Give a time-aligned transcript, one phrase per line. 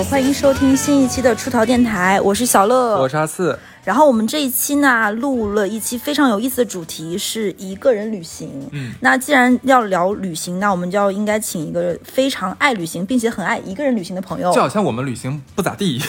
[0.00, 3.58] 好，欢迎收听新一期的出逃电台，我是小乐，我是阿四。
[3.84, 8.66] 然后我们这一期呢，录了一期非常有意思的主题，是一个人旅行。
[8.72, 14.50] 嗯，那既然要聊旅行，那我们就要应该请一个非常爱旅行，并且很爱一个人旅行的朋友。
[14.54, 16.08] 就好像我们旅行不咋地一样。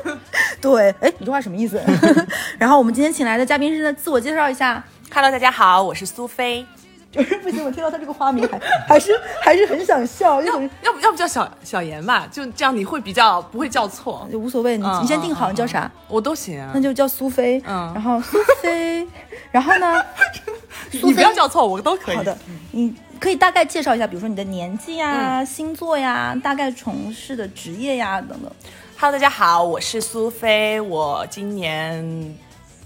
[0.62, 1.78] 对，哎，你这话什么意思？
[2.58, 4.82] 然后我们今天请来的嘉宾是，自我介绍一下。
[5.12, 6.64] Hello，大家好，我是苏菲。
[7.10, 10.42] 就是不行，我听到他这个花名还还是还是很想笑。
[10.42, 12.28] 要要不要不叫小小严吧？
[12.30, 14.76] 就这样你会比较不会叫错，就无所谓。
[14.76, 16.60] 你你先定好你叫啥，我都行。
[16.60, 17.62] 啊那就叫苏菲。
[17.66, 19.06] 嗯，然后苏菲，
[19.50, 20.02] 然后呢？
[20.92, 22.16] 你不要叫错，我都可以。
[22.16, 22.36] 好的，
[22.72, 28.50] 你可以大概介绍一下，比如说你的年纪呀、星座呀、大概从事的职业呀等等。
[28.98, 32.36] Hello，大家好，我是苏菲，我今年。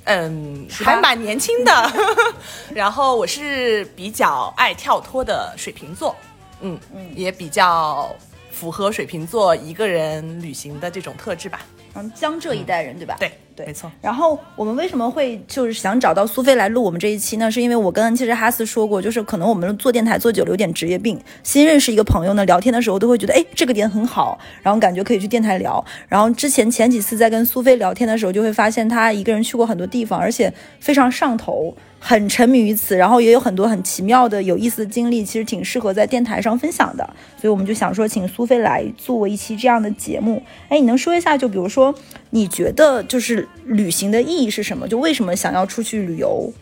[0.05, 1.93] 嗯，还蛮年轻的，
[2.75, 6.15] 然后我是比较爱跳脱的水瓶座，
[6.61, 8.15] 嗯嗯，也比较
[8.63, 11.59] 符合水瓶座一个人旅行的这种特质吧。
[11.95, 13.17] 嗯，江浙一带人对吧？
[13.19, 13.33] 对。
[13.57, 13.91] 对，没错。
[14.01, 17.51] 然后我们为什么会就是想找到苏菲来录我们这一期呢？
[17.51, 21.21] 是因为我跟其实哈斯说过，就是可能我们做电台做久了有点职业病。
[21.43, 25.85] 新认识一个朋友呢，聊天的时候都会觉得，哎，这个点很好，然后感觉可以去电台聊。
[26.09, 37.05] 然后之前前几次在跟苏菲聊天的时候，就会发现她一个人去过很多地方，而且非常上头，很沉迷于此，然后也有很多很奇妙的、有意思的经历，其实挺适合在电台上分享的。
[37.41, 40.43] 所以我们就想说，请苏菲来做一期这样的节目。
[40.69, 41.95] 哎，你能说一下，就比如说
[42.31, 44.23] 你觉得就是旅行的。
[44.23, 44.87] 意义是什么？
[44.87, 46.53] 就为什么想要出去旅游？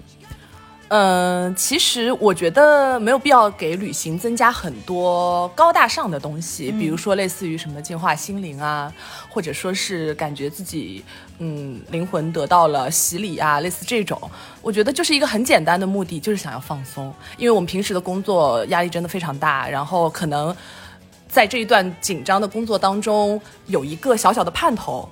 [0.91, 8.93] 嗯，其实我觉得没有必要给旅行增加很多高大上的东西，比如说类似于什么净化心灵啊，
[9.29, 11.05] 或者说是感觉自己
[11.39, 14.21] 嗯灵魂得到了洗礼啊，类似这种。
[14.61, 20.53] 我觉得就是一个很简单的目的，就是想要放松，因为我们平时的工作压力真的非常大，然后可能
[21.29, 25.09] 在这一段紧张的工作当中有一个小小的盼头。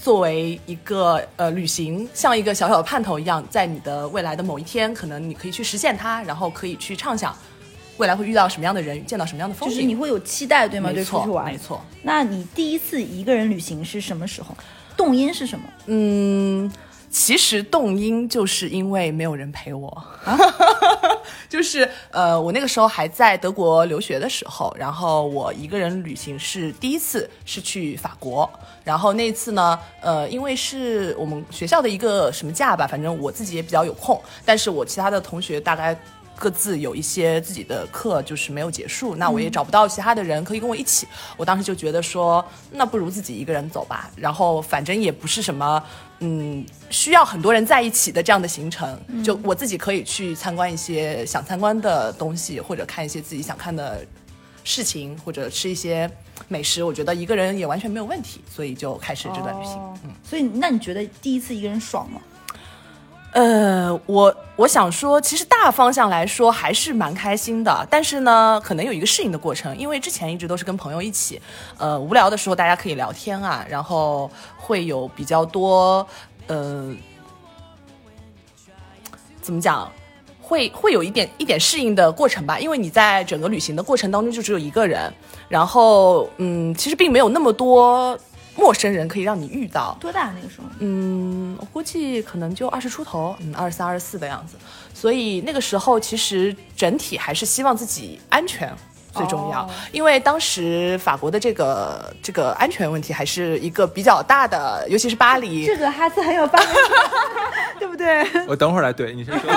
[0.00, 7.36] 作为一个呃旅行，像一个小小的盼头一样，在你的未来的某一天，可能你可以去实现它，然后可以去畅想
[7.96, 10.92] 未来会遇到什么样的人，见到什么样的风景，就是你会有期待，对吗？
[10.92, 11.80] 对，出去玩，没错。
[12.02, 14.56] 那你第一次一个人旅行是什么时候？
[14.96, 15.64] 动因是什么？
[15.86, 16.70] 嗯。
[17.18, 20.04] 其实动因就是因为没有人陪我，
[21.48, 28.48] 就是呃，我那个时候还在德国留学的时候，然后我一个人旅行是第一次是去法国，
[28.84, 35.98] 然后那次呢，呃，因为是我们学校的一个什么假吧，反正我自己也比较有空，但是我其他的同学大概。
[36.38, 41.06] 各自有一些自己的课，就是没有结束，那我也找不到其他的人可以跟我一起。
[41.36, 44.10] 我当时就觉得说，那不如自己一个人走吧。
[44.16, 45.82] 然后反正也不是什么，
[46.20, 54.04] 嗯，需要很多人在一起的这样的行程，就我自己可以去参观一些想参观的东西，或者看一些自己想看的
[54.62, 56.10] 事情，或者吃一些
[56.48, 56.84] 美食。
[56.84, 59.78] 我觉得一个人也完全没有问题，所以就开始这段旅行。
[60.04, 62.20] 嗯，所以那你觉得第一次一个人爽吗？
[63.32, 71.38] 呃，我我想说，其实大方向来说还是蛮开心的，但是呢，可能有一个适应的过程，因为之前一直都是跟朋友一起，
[71.76, 76.06] 呃，无聊的时候大家可以聊天啊，然后会有比较多，
[76.46, 76.94] 呃，
[79.42, 79.92] 怎么讲，
[80.40, 85.12] 会会有一点一点适应的过程吧，因为你在整个旅行的过程当中就只有一个人，
[85.46, 88.18] 然后嗯，其实并没有那么多。
[88.56, 90.66] 陌生人可以让你遇到多大那个时候？
[90.80, 94.56] 嗯，我估计可能就二十出头，嗯，二十三、二十四的样子。
[94.94, 98.74] 所以那个时候其实整体还是希望自己安全
[99.12, 105.66] 最重要，因为当时法国的这个这个安全问题还是一个比较大的，尤其是巴黎。
[105.66, 106.68] 这个哈斯很有发言
[107.78, 108.26] 对不对？
[108.46, 109.50] 我等会儿来对你先说。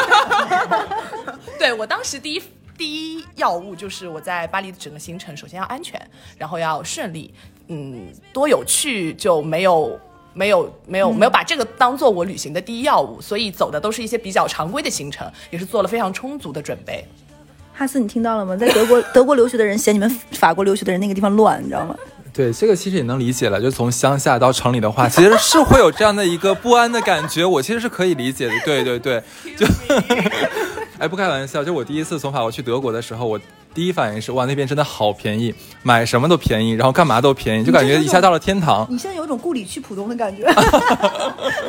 [1.57, 2.43] 对我当时第一
[2.77, 5.99] 第一要务就是我在巴黎的整个行程，首先要安全，
[6.37, 7.33] 然后要顺利。
[7.69, 9.97] 嗯，多有趣就没有
[10.33, 17.05] 没有没有没有把这个当做我旅行的第一要务，所以走的都是一些比较常规的行程，也是做了非常充足的准备。
[17.73, 18.55] 哈斯，你听到了吗？
[18.57, 21.95] 在德国 德国留学的人嫌你们法国留学的人那个地方乱，你知道吗？
[22.33, 23.61] 对，这个其实也能理解了。
[23.61, 28.53] 就从乡下到城里的话，其实是会有这样的一个不安的感觉，我其实是可以理解的。
[28.65, 29.21] 对对对，
[29.55, 29.65] 就
[30.97, 33.39] 哎，不开玩笑，就我第一次从法国去德国的时候，我。
[33.73, 38.85] 第一反应是哇，那边真的好便宜，买什么都便宜，然后干嘛都便宜，就感觉一下到了天堂。
[38.89, 40.43] 你现在有种故里去浦东的感觉。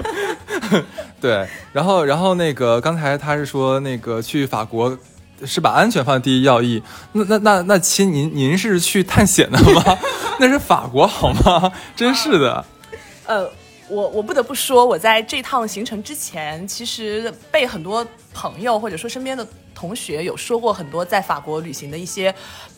[1.20, 4.96] 对，然后然后那个刚才他是说那个去法国
[5.44, 6.82] 是把安全放在第一要义，
[7.12, 9.98] 那那那那亲您您是去探险的吗？
[10.40, 11.70] 那是法国好吗？
[11.94, 12.64] 真是的。
[13.26, 13.48] 呃，
[13.88, 19.46] 我我不得不说，我在这趟行程之前，其实被很多朋友或者说身边的。
[19.80, 22.34] 同学有说过很多在法国旅行的一些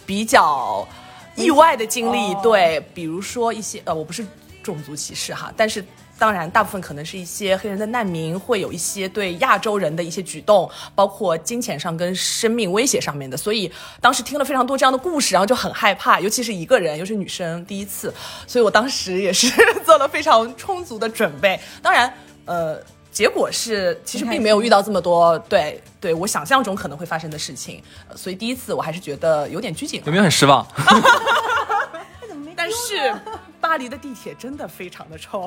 [0.06, 0.86] 比较
[1.34, 4.24] 意外的经历，对，比如说一些呃，我不是
[4.62, 5.84] 种族歧视哈，但是。
[6.18, 13.36] 当然，大部分可能是一些黑人的难民，会有一些对亚洲人的一些举动，包括金钱上跟生命威胁上面的。
[13.36, 13.68] 所以
[14.00, 18.14] 当时听了非常多这样的故事，然后就很害怕，尤其是一个人，又是女生，第一次，
[18.46, 19.50] 所以我当时也是
[19.84, 21.58] 做了非常充足的准备。
[21.82, 22.14] 当然，
[22.44, 22.78] 呃，
[23.12, 27.80] 结果是其实并没有遇到这么多对对我想象中可能会发生的事情，
[28.16, 30.02] 所以第一次我还是觉得有点拘谨。
[30.06, 30.66] 有没有很失望？
[32.56, 33.14] 但是。
[33.62, 35.42] 巴黎的地铁真的非常的臭，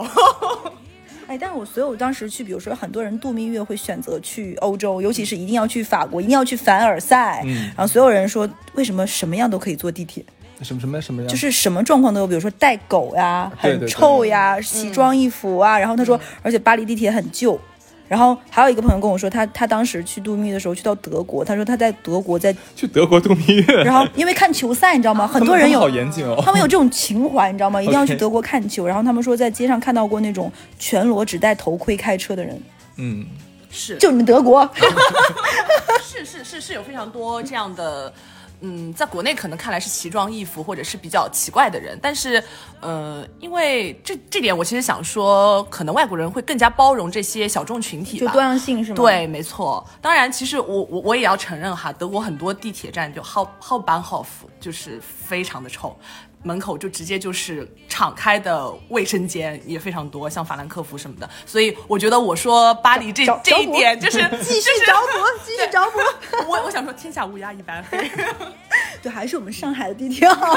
[1.27, 7.43] 哎，但是我所有当时去，比如说很多人度蜜月会选择去欧洲，尤其是一定要去法国，一定要去凡尔赛，
[7.75, 10.25] 然后所有人说为什么什么样都可以坐地铁？
[10.61, 11.27] 什么什么什么样？
[11.29, 17.59] 就是什么状况都有，比如说带狗呀，很臭呀，奇装异服啊，然后他说，而且巴黎地铁很旧。
[18.07, 25.25] 然后还有一个朋友跟我说，他他当时去度蜜的时候去到德国，他说他在德国在去德国度蜜月，然后因为看球赛，你知道吗？
[25.33, 27.81] 很多人有好严谨哦，他们有这种情怀，你知道吗？
[27.83, 28.85] 一定要去德国看球。
[28.85, 32.61] 然后他们说在街上看到过那种全裸只戴头盔开车的人，
[32.97, 33.25] 嗯，
[33.71, 34.69] 是就你们德国，
[36.05, 38.13] 是是是是有非常多这样的。
[38.61, 42.43] 嗯，在国内可能看来是奇装异服或者是比较奇怪的人，但是，
[42.79, 48.95] 呃，因为这这点，我其实想说，可能外国人会更加包容这些小众群体，就多样性是吗？
[48.95, 49.85] 对，没错。
[50.01, 54.25] 当然，其实我我我也要承认哈，德国很多地铁站就 Haupt Hauptbahnhof
[54.59, 55.97] 就是非常的臭。
[56.45, 65.99] 门口就直接就是敞开的卫生间也非常多，像法兰克福什么的，所以我觉得我说巴黎这这一点 就是继续着补，继续着补。
[66.47, 68.09] 我我想说天下乌鸦一般黑，
[69.01, 70.53] 对，还是我们上海的地铁好。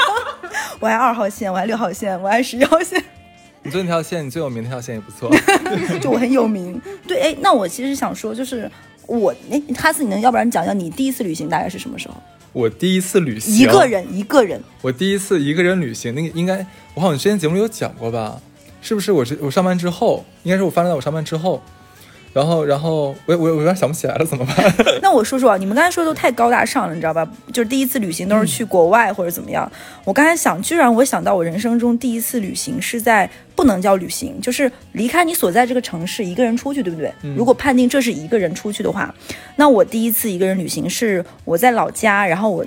[0.79, 3.03] 我爱二号线，我爱六号线，我爱十一号线。
[3.63, 5.31] 你坐那条线，你最有名那条线也不错。
[6.01, 6.79] 就我很有名。
[7.07, 8.71] 对，哎，那我其实想说，就是
[9.07, 12.15] 我，哎，哈斯，你能要不然讲讲你第一次旅行大概是什么时候？
[12.59, 14.61] 我第一次旅行，一个人一个人。
[14.83, 18.41] 我第一次一个人旅行，那个应该我好像之前节目里有讲过吧？
[18.83, 20.25] 是不是我是我上班之后？
[20.43, 21.63] 应该是我发生在我上班之后。
[22.33, 24.57] 然后，然后我我我有点想不起来了，怎么办？
[25.03, 27.29] 那我说说啊，你们刚才说的都太高大上了，你知道吧？
[27.53, 29.71] 就是第一次旅行都是去国外或者怎么样。
[30.05, 37.13] 我刚才想，居然我想到我人生中第一次旅行是在不能叫旅行，就是离开你所在这个城市，一个人出去，对不对？
[37.37, 39.15] 如果判定这是一个人出去的话，
[39.57, 42.65] 那我第一次一个人旅行是我在老家，然后我。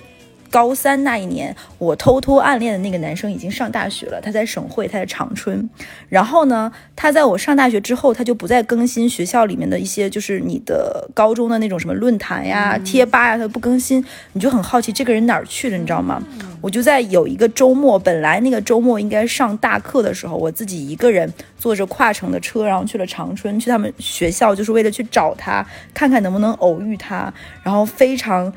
[0.51, 5.67] 高三那一年，我偷偷暗恋的那个男生已经上大学了，他在省会，他在长春。
[6.09, 16.21] 然后呢，他在我上大学之后，他就不再更新学校里面的一些，就是你的高中的那种什么论坛呀、贴吧呀，他不更新，你就很好奇这个人哪儿去了，你知道吗？
[16.59, 27.33] 我就在有一个周末，本来那个周末应该上大课的时候，我自己一个人坐着跨城的车，然后去了长春，去他们学校，就是为了去找他，看看能不能偶遇他，
[27.63, 28.51] 然后非常。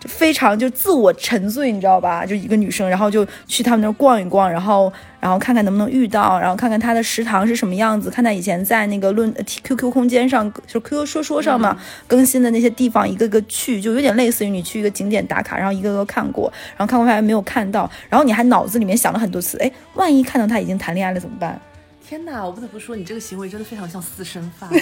[0.00, 2.24] 就非常就自我沉醉，你知道吧？
[2.24, 11.76] 就一个女生，然后就去他们那儿逛一逛，然后然后看看能不能遇到，然后看看他的食堂是什么样子，看他以前在那个论 QQ 空间上，就 QQ 说说上嘛
[12.06, 21.60] 更新的那些地方，一个个去，就有点类似于你去一个景点打卡，然后一个个看过，然后看过发现没有看到，然后你还脑子里面想了很多次，哎，万一看到他已经谈恋爱了怎么办？
[22.08, 24.68] 天哪，我不得不说，你这个行为真的非常像私生饭。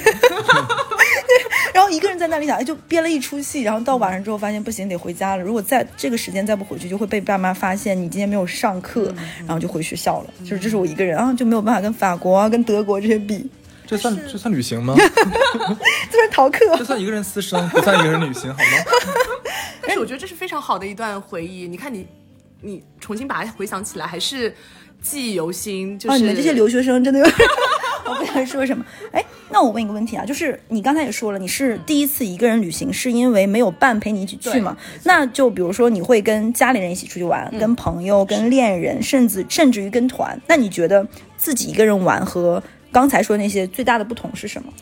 [1.74, 3.62] 然后一个人在那里想，哎，就编了一出戏。
[3.62, 5.42] 然后到晚上之后发现不行，得回家了。
[5.42, 9.14] 如果在这个时间再不回去，就会被爸妈发现你今天没有上课，
[9.46, 10.30] 然后就回学校了。
[10.40, 13.48] 就是这是我一个人啊，就没有办法跟法国啊、跟德国这些比。
[13.86, 14.94] 这算这算旅行吗？
[14.96, 15.04] 这
[16.18, 16.58] 算逃课。
[16.76, 18.66] 这算一个人私生，不算一个人旅行，好吗？
[19.82, 21.66] 但是我觉得这是非常好的一段回忆。
[21.66, 22.06] 你看你，
[22.60, 24.54] 你重新把它回想起来，还是。
[25.00, 27.26] 记忆犹新，就是你们这些留学生真的有，
[28.06, 28.84] 我不想说什么。
[29.12, 34.76] 哎，那我问一个问题啊，就是你刚才也说了，你是第一次一个人旅行，是因为没有伴陪你一起去吗？
[35.04, 40.40] 那就比如说你会跟家里人一起出去玩，跟朋友、跟恋人，甚至甚至于跟团。
[40.46, 44.72] 那你觉得自己一个人玩和刚才说那些最大的不同是什么？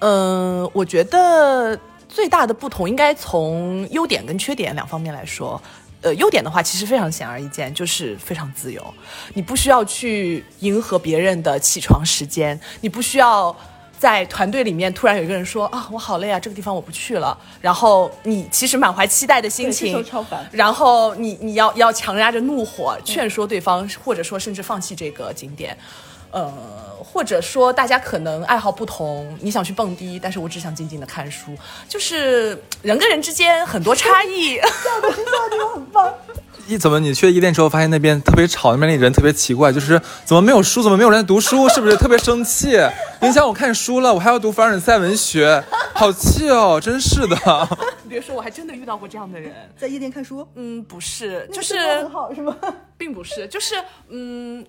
[0.00, 5.60] 嗯，我觉得最大的不同应该从优点跟缺点两方面来说。
[6.00, 8.94] 呃，优点的话其实非常显而易见，就是非常自由，
[9.34, 13.54] 你不需要去迎合别人的起床时间，你不需要
[13.98, 20.04] 在团队里面突然有一个人说啊，我好累啊，这个地方我不去了，然后你其实满怀期待的心情，
[20.52, 25.76] 然后你你要要强压着怒火劝说对方，或者说甚至放弃这个景点。
[26.30, 26.52] 呃，
[27.02, 31.56] 或者说大家可能爱好不同，你想去蹦迪，但是我只想静静的看书，
[31.88, 34.56] 就是人跟人之间很多差异。
[34.56, 36.12] 笑的，笑的很棒。
[36.66, 42.76] 你怎么你去夜店之后，发现那边特别吵，那边那人特别奇怪，就是怎么没有书，怎么没有人读书，是不是特别生气？
[43.22, 47.36] 影响我看书了，我还要读凡尔赛文学，好气哦，真是的。
[48.02, 49.50] 你别说，我还真的遇到过这样的人。
[49.78, 52.54] 在夜店看书，嗯，不是，就是很好是吗？
[52.98, 53.74] 并不是，就是
[54.10, 54.62] 嗯。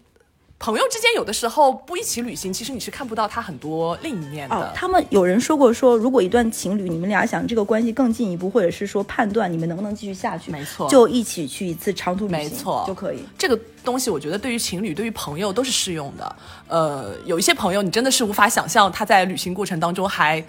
[0.60, 4.56] 朋友之间有的时候不一起旅行，其实你是看不到他很多另一面的。
[4.58, 13.24] 哦，他们有人说过，说如果一段情侣，你们俩想这个关系更进一步，或者是说判断你们能不能继续下去，没错，就一起去一次长途旅行，没错就可以。
[13.38, 16.36] 这个东西我觉得对于情侣、对于朋友都是适用的。
[16.68, 20.44] 呃，有一些朋友你真的是无法想象他在旅行过程当中还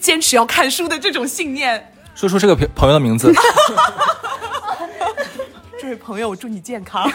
[0.00, 1.92] 坚持要看书的这种信念。
[2.14, 3.30] 说出这个朋友的名字。
[5.78, 7.06] 这位朋友，祝你健康。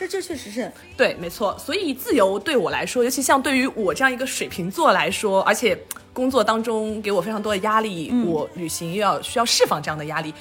[0.00, 1.54] 这这确实是对，没错。
[1.58, 5.78] 所以自由对我来说，尤其像对于我这样一个水瓶座来说，而且
[6.14, 10.32] 工作当中给我非常多的压力，我旅行又要需要释放这样的压力，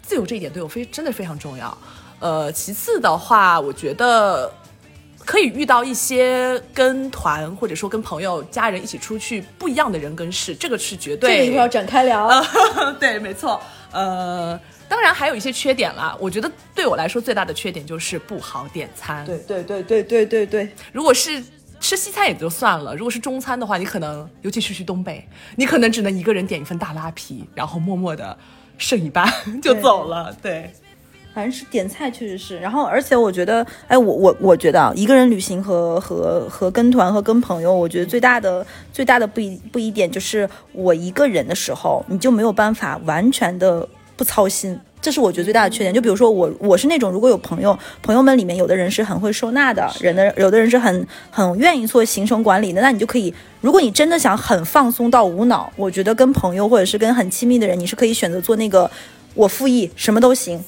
[0.00, 1.76] 自由这一点对我非真的非常重要。
[2.20, 4.48] 呃，其次的话，我觉得
[5.24, 11.32] 可以遇到一些跟团或者说跟朋友、家人一起出去不一样的人跟事，这个是绝对。
[11.32, 12.30] 这个一会儿要展开聊。
[13.00, 13.60] 对，没错。
[13.90, 14.60] 呃。
[14.90, 19.24] 当然还有一些缺点啦，我觉得对我来说最大的缺点就是不好点餐。
[19.24, 20.68] 对对对对对对对。
[20.92, 21.40] 如果是
[21.78, 28.36] 吃西餐也就算了，如果是中餐的话，你可能尤其是去东北，你可能只能一个人点一份大拉皮，然后默默的
[28.78, 29.32] 剩一半
[29.62, 30.36] 就走了。
[30.42, 30.72] 对，
[31.32, 32.58] 反正是点菜确实是。
[32.58, 43.88] 然后而且我觉得，哎，我我我觉得啊，一个人旅行和和和跟团和跟朋友，我觉得最大的最大的不一不一点就是我一个人的时候，你就没有办法完全的。
[44.20, 45.94] 不操心，这是我觉得最大的缺点。
[45.94, 58.90] 就比如说我，我是那种如果有朋友，朋友们里面有的人是很会收纳的人的，有的人是很很愿意做行程管理的，那你就可以，如果你真的想很放松到无脑，我觉得跟朋友或者是跟很亲密的人，你是可以选择做那个。
[59.34, 60.62] 我复议什么都行，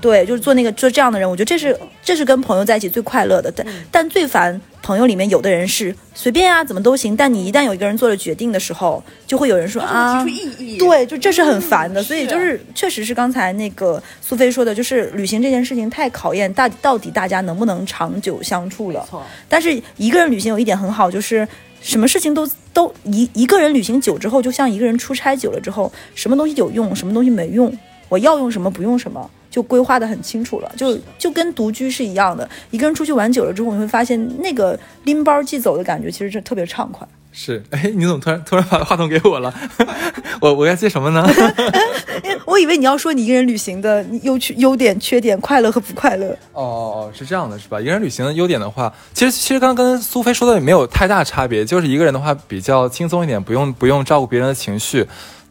[0.00, 3.52] 对，就是做那个做这样的人，我觉得这是这是跟朋友在一起最快乐的。
[3.54, 7.14] 但但最烦朋友里面有的人是随便啊，怎么都行。
[7.14, 12.02] 但你一旦有一个人做了决定的时候，就会有人说啊，提出异议对，就这是很烦的。
[12.02, 19.06] 所以就是确实是刚才那个苏菲说的，就是旅行这件事情太考验大到底大家能不能长久相处了。
[19.48, 21.46] 但是一个人旅行有一点很好，就是
[21.82, 27.76] 什么事情都都一一个人旅行久之后，就像一个人出差久了之后，什么东西有用，什么东西没用。
[28.08, 32.48] 我要用什么不用什么，就规划的很清楚了，就就跟独居是一样的。
[32.70, 37.06] 一个人出去玩久了之后，你会发现那个拎包即走的感觉，其实是特别畅快。
[37.32, 39.52] 是，哎，你怎么突然突然把话筒给我了？
[40.40, 41.22] 我我该接什么呢？
[42.46, 46.28] 我以为你要说你一个人旅行的优缺优点、缺点、快乐和不快乐。
[46.54, 47.78] 哦哦，是这样的，是吧？
[47.78, 55.06] 一个人旅行的优点的话，其实其实刚刚跟苏菲说的也没有太大差别，就是一个人的话比较轻松一点，不用不用照顾别人的情绪。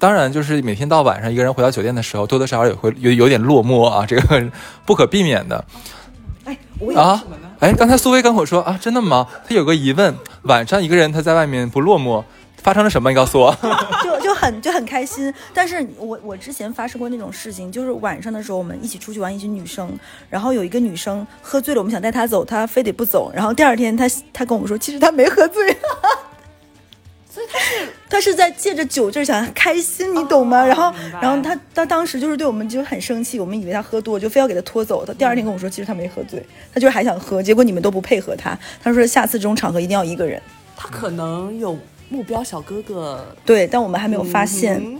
[0.06, 4.52] 当然，就是每天到晚上一个人回到酒店的时候，多多少少也会有有点落寞啊，这个
[4.86, 5.66] 不可避免的。
[6.44, 7.24] 哎，我啊，
[7.60, 9.28] 哎，刚才苏薇跟我说啊，真的吗？
[9.50, 12.24] 他有个疑问，晚上一个人他在外面不落寞，
[12.58, 13.10] 发生了什么？
[13.10, 13.58] 你告诉我。
[14.04, 19.92] 就就很就很开心，但是我我之前发生过那种事情，就是晚上的时候我们一起出去玩，一群女生，
[20.30, 25.76] 然后有一个女生喝醉了，我们想带她走，她非得不走，然后第二天她她跟我们说，其实她没喝醉。
[27.28, 30.66] 所以她是他是在借着酒劲儿想开心，你懂吗？
[30.66, 35.06] 然后然后他他当时就是对我们就很生气，我们以为他喝多，就非要给他拖走。
[35.06, 37.42] 他第二天跟我说，其实他没喝醉，他就是还想喝。
[37.42, 40.42] 结果你们都不配合他，他说下次这种场合一定要一个人。
[40.78, 41.78] 他可能有
[42.10, 45.00] 目标小哥哥，对，但我们还没有发现。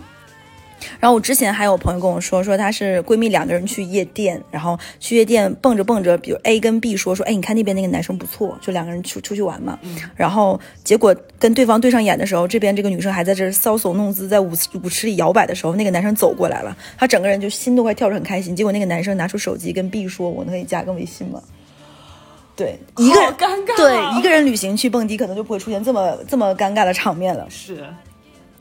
[1.00, 9.78] 然后我之前还有朋友跟我说，说她是闺蜜两个人去夜店，然后去夜店蹦着蹦着，比如 A 跟 B 说说，哎，你看那边那个男生不错，就两个人出出去玩嘛。
[10.14, 14.52] 然后结果跟对方对上眼的时候，这边这个女生还在这搔首弄姿，在舞
[14.82, 18.54] 舞池里摇摆的时候，那个男生走过来了，她整个人就心都快跳着很开心。
[18.54, 21.42] 结果那个男生拿出手机跟 B 说，我可以加个微信吗？
[22.54, 23.76] 对，一个人尴尬。
[23.76, 27.46] 对，一个人旅行去蹦迪，可能就不会出现这么这么尴尬的场面了。
[27.50, 27.84] 是。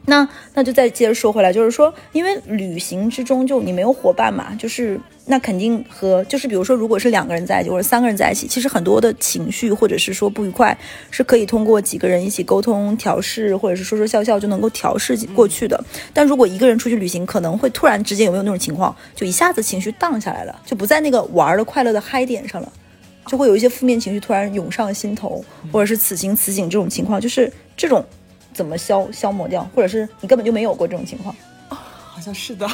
[0.07, 10.77] 那那就再接着说回来，就是说，因为旅行之中就你没有伙伴嘛，就是那肯定和就是比如说，如果是两个人在一起或者三个人在一起，其实很多的情绪或者是说不愉快
[11.09, 15.83] 是可以通过几个人一起沟通调试，或者是说说笑笑就能够调试过去的。
[16.13, 22.71] 但如果一个人出去旅行，可能会突然之间有没有那种情况，就一下子情绪荡下来了，就不在那个玩的快乐的嗨点上了，
[23.25, 28.05] 就会有一些负面情绪突然涌上心头，或者是此情此景这种情况，就是这种。
[28.55, 31.35] 怎么消消磨掉，或者是你根本就没有过这种情况？
[31.69, 32.65] 好像是的，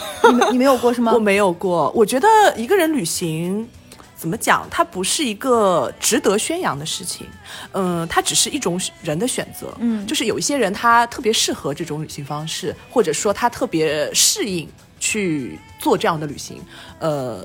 [0.52, 1.12] 你没有过是吗？
[1.16, 1.92] 我没有过。
[1.96, 3.68] 我觉得一个人旅行，
[4.16, 7.26] 怎么讲，它不是一个值得宣扬的事情。
[7.72, 9.76] 嗯，它只是一种人的选择。
[9.80, 14.70] 嗯，就是有一些人他特别适合这种旅行方式，或者说他特别适应
[15.00, 16.62] 去做这样的旅行。
[17.00, 17.44] 呃，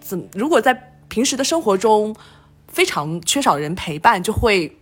[0.00, 0.72] 怎如果在
[1.08, 2.14] 平时的生活中
[2.68, 4.72] 非常缺少人陪伴，就会。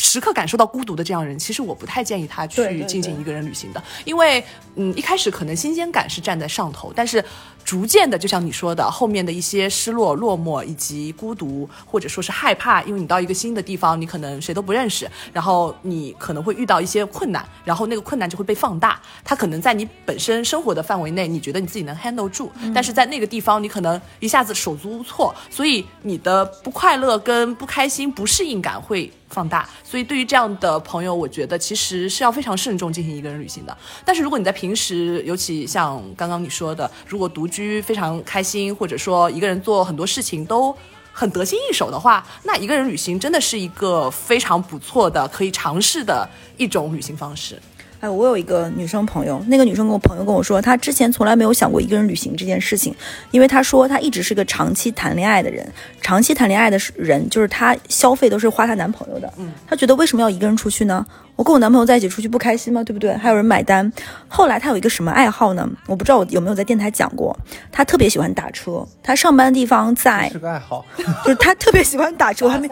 [0.00, 4.42] 时刻感受到孤独的这样人，其实我不太建议他去进行一个人旅行的，因为
[4.74, 7.22] 嗯，一开始可能新鲜感是站在上头，但是
[7.70, 29.08] 逐渐的，就像你说的，后面的一些失落、落寞以及孤独，或者说是害怕，因为你到一个新的地方，你可能谁都不认识，然后你可能会遇到一些困难，然后那个困难就会被放大，它可能在你本身生活的范围内，你觉得你自己能 handle 住，但是在那个地方，你可能一下子手足无措，所以你的不快乐跟不开心、不适应感会。
[29.30, 33.78] 放大，所以对于这样的朋友，我觉得其实是要非常慎重进行一个人旅行的。
[34.04, 40.74] 但是如果你在平时，尤其像刚刚你说的，如果独居非常开心，或者说一个人做很多事情都
[41.12, 47.60] 很得心应手的话，那一个人旅行真的是一个非常不错的可以尝试的一种旅行方式。
[48.00, 52.94] 哎，我有一个女生朋友，那个女生跟我朋友跟我说，她之前从来没有想过一个人旅行这件事情，
[53.30, 61.04] 因为她说她一直是个长期谈恋爱的人，长期谈恋爱的人就是她消费都是花她男朋友的，嗯，她觉得为什么要一个人出去呢？
[61.40, 62.84] 我跟我男朋友在一起出去不开心吗？
[62.84, 63.16] 对不对？
[63.16, 63.90] 还有人买单。
[64.28, 65.66] 后来他有一个什么爱好呢？
[65.86, 67.34] 我不知道我有没有在电台讲过，
[67.72, 70.84] 他特别喜欢打车，他上班的地方在是个爱好。
[71.24, 72.68] 就是他特别喜欢打车，我还没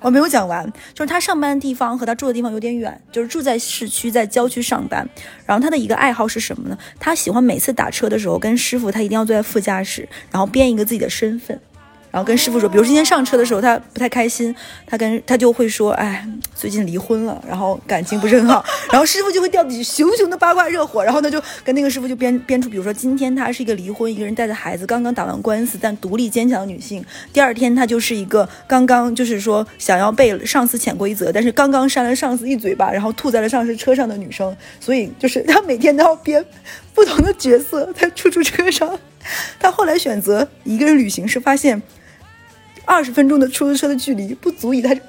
[0.00, 5.08] 我没有讲完，就是他上班的地方和他住的地方有点远，就是住在市区，在郊区上班。
[5.46, 6.76] 然后他的一个爱好是什么呢？
[6.98, 11.60] 他喜欢每次打车的时候跟师傅，他一定要坐在副驾驶，然后编一个自己的身份。
[12.10, 14.54] 然后跟师傅说，比如今天上车的时候，他不太开心，
[14.86, 34.56] 他跟他就会说，哎，最近离婚了，然后感情不是很好， 然后师傅就会吊起熊熊的八卦热火，然后呢就跟那个师傅就编编出，比如说今天她是一个离婚，一个人带着孩子，刚刚打完官司，但独立坚强的女性；第二天她就是一个刚刚就是说想要被上司潜规则，但是刚刚扇了上司一嘴巴，然后吐在了上司车上的女生。
[34.80, 36.44] 所以就是他每天都要编
[36.94, 38.98] 不同的角色在出租车上。
[39.58, 41.82] 她后来选择一个人旅行，时发现
[42.84, 45.02] 二十分钟的出租车的距离不足以他展，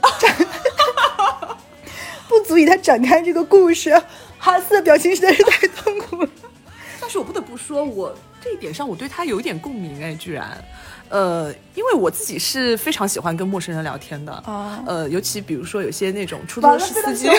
[2.28, 4.02] 不足以他展开这个故事。
[4.38, 6.30] 哈斯的表情实在是太痛苦了。
[7.01, 10.64] 但是我不得不说，我这一点上我对他有一点共鸣哎，居然，
[11.10, 17.27] 呃，因为我自己是非常喜欢跟陌生人聊天的，啊呃，尤其比如说有些那种出租车司机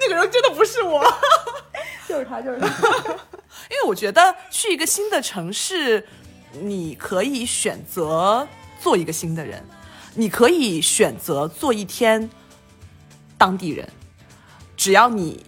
[0.00, 1.04] 那个人真的不是我。
[2.08, 2.68] 就是他，就是他。
[3.70, 6.06] 因为我觉得去一个新的城市，
[6.62, 8.46] 你可以选择
[8.80, 9.62] 做一个新的人，
[10.14, 12.30] 你可以选择做一天
[13.36, 13.88] 当地人，
[14.76, 15.44] 只要你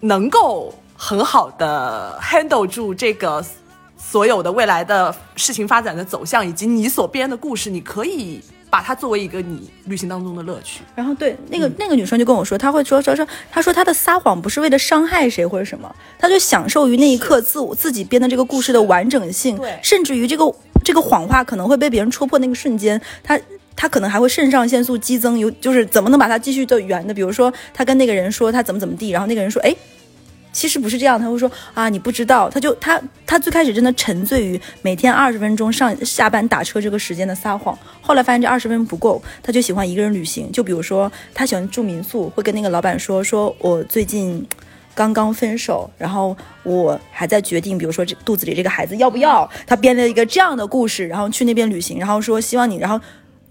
[0.00, 3.44] 能够很好的 handle 住这个
[3.98, 10.80] 所有的未来的事情发展的走向，以及你所编的故事，你可以把它作为一个你旅行当中的乐趣。
[10.94, 20.44] 然后对那个、那个女生就跟我说，她会说说说，她说她的撒谎不是为了伤害谁或者什么，她就享受于那一刻自我自己编的这个故事的完整性，对甚至于这个
[20.84, 23.38] 这个谎话可能会被别人戳破那个瞬间，她。
[23.76, 27.14] 她可能还会肾上腺素激增，有就是怎么能把它继续的圆的？
[27.14, 29.74] 比如说，她跟那个人说她怎么怎么地，然后那个人说，哎，
[30.52, 40.50] 其实不是这样，他会说啊，你不知道，他就他他最开始真的沉醉于每天二十分钟上下班打车这个时间的撒谎，后来发现这二十分钟不够，他就喜欢一个人旅行。
[40.52, 44.46] 就比如说他喜欢住民宿，会跟那个老板说，说我最近
[44.94, 49.48] 刚刚分手，然后我还在决定，比如说这肚子里这个孩子要不要。
[49.66, 53.00] 他编了一个这样的故事，然后去那边旅行，然后说希望你，然后。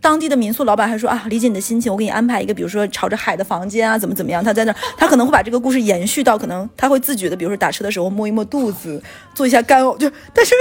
[0.01, 4.41] 当地的民宿老板还说啊，理解你的心情，我给你安排一个，比如说朝着海的房间啊，怎么怎么样。
[4.43, 9.01] 他在那儿，他可能会把这个故事延续到，可能他会自觉的，比如说打车的时候摸一摸肚子，
[9.33, 10.55] 做一下干呕，就但是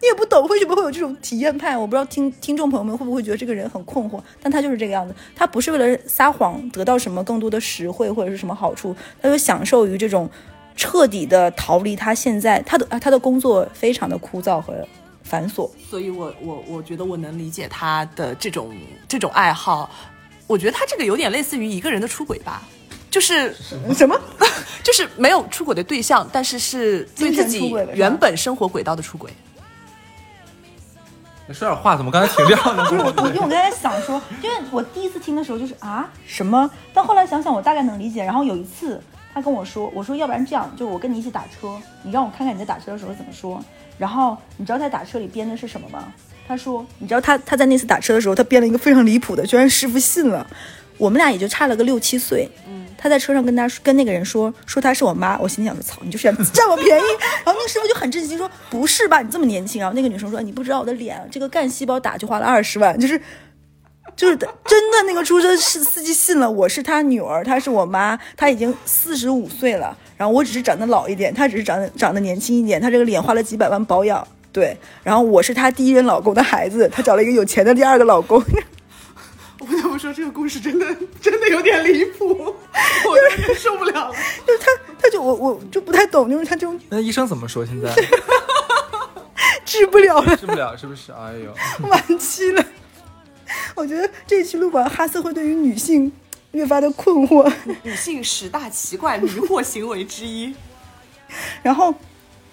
[0.00, 10.30] 你也不懂为什么会有这种体验派，我不知道听听众朋友们会不会觉得这个人很困惑，但他就是这个样子，他不是为了撒谎得到什么更多的实惠或者是什么好处，他就享受于这种
[10.74, 14.74] 彻底的逃离他现在他的啊他的工作非常的枯燥和
[15.28, 15.70] 繁琐。
[15.88, 18.74] 所以我我我觉得我能理解他的这种
[19.06, 19.90] 这种爱好，
[20.46, 22.62] 我觉得他这个有点类似于一个人的出轨吧，
[23.10, 23.54] 就是
[23.94, 24.18] 什么？
[24.82, 29.30] 就是没有出轨的对象，但是是对自己原本生活轨道的出轨。
[31.46, 32.84] 你说点话，怎么刚才停掉了？
[32.88, 38.22] 不是我，我因为我刚才想说，因为我第一次听的时候就是啊什么，但后来想想我大概能理解。
[38.22, 43.62] 然后有一次他跟我说，我说要不然这样，就我跟你一起打车，你让我看看你在打车的时候怎么说。
[43.98, 46.12] 然后你知道他在打车里编的是什么吗？
[46.46, 50.46] 他说，你知道他他在那次打车的时候，他编了一个非常离谱的，居然师傅信了。
[50.96, 57.02] 我们俩也就差了个六七岁，嗯，他在车上跟他跟那个人说说他是我妈，我心里想说操，你就是想占我便宜。
[57.44, 59.92] 然后那个师傅就很震惊说不是吧，你这么年轻啊？
[59.94, 63.20] 那个女生说你不知道我的脸，这个干细胞打就花了二十万，就是
[64.16, 78.42] 就是真的那个出租车司司机信了，我是他女儿，她是我妈，她已经四十五岁了，然后我只是长得老一点，她只是长得长得年轻一点，她这个脸花了几百万保养，对，然后我是她第一任老公的孩子，她找了一个有钱的第二个老公。
[79.60, 80.86] 我不得不说，这个故事真的
[81.20, 84.14] 真的有点离谱，我有点受不了了。
[84.46, 84.66] 就是他，
[85.02, 87.66] 他就我我就不太懂，就是他这种那医生怎么说？
[87.66, 87.92] 现在
[89.64, 91.10] 治不了了，治不了是不是？
[91.12, 92.64] 哎呦，晚期了。
[93.74, 96.10] 我觉得这一期录完，哈斯会对于女性
[96.52, 97.50] 越发的困惑。
[97.82, 100.54] 女性十大奇怪迷惑行为之一。
[101.62, 101.94] 然后，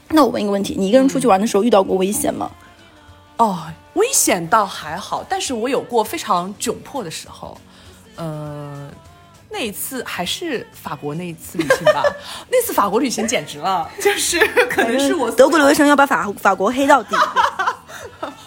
[0.09, 2.51] 那我问一个问题：你一个人出去玩的时候遇到过危险吗？
[3.37, 7.57] 哦，危险倒还好，但是我有过非常窘迫的时候。
[8.15, 8.89] 呃，
[9.49, 12.03] 那一次还是法国那一次旅行吧。
[12.49, 14.39] 那次法国旅行简直了，就是
[14.69, 17.15] 可能是我德国留学生要把法法国黑到底。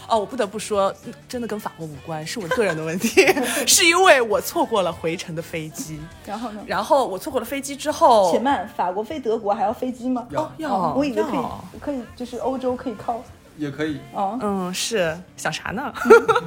[0.08, 0.92] 哦，我不得不说，
[1.28, 3.26] 真的跟法国无关，是我个人的问题，
[3.68, 6.00] 是因为我错过了回程的飞机。
[6.24, 6.62] 然后呢？
[6.66, 10.26] 然后我错过了飞机之后，且慢，法国飞德国还要飞机吗？
[10.30, 13.22] 要要，我以为可以，可以，就是欧洲可以靠。
[13.58, 13.98] 也可以。
[14.14, 15.92] 哦，嗯，是想啥呢？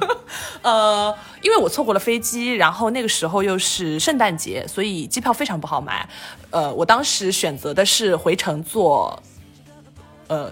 [0.62, 6.08] 呃，因为我错过了飞机，然后那个时候又是圣诞节，所以机票非常不好买。
[6.50, 9.22] 呃，我当时选择的是回程坐，
[10.28, 10.50] 呃，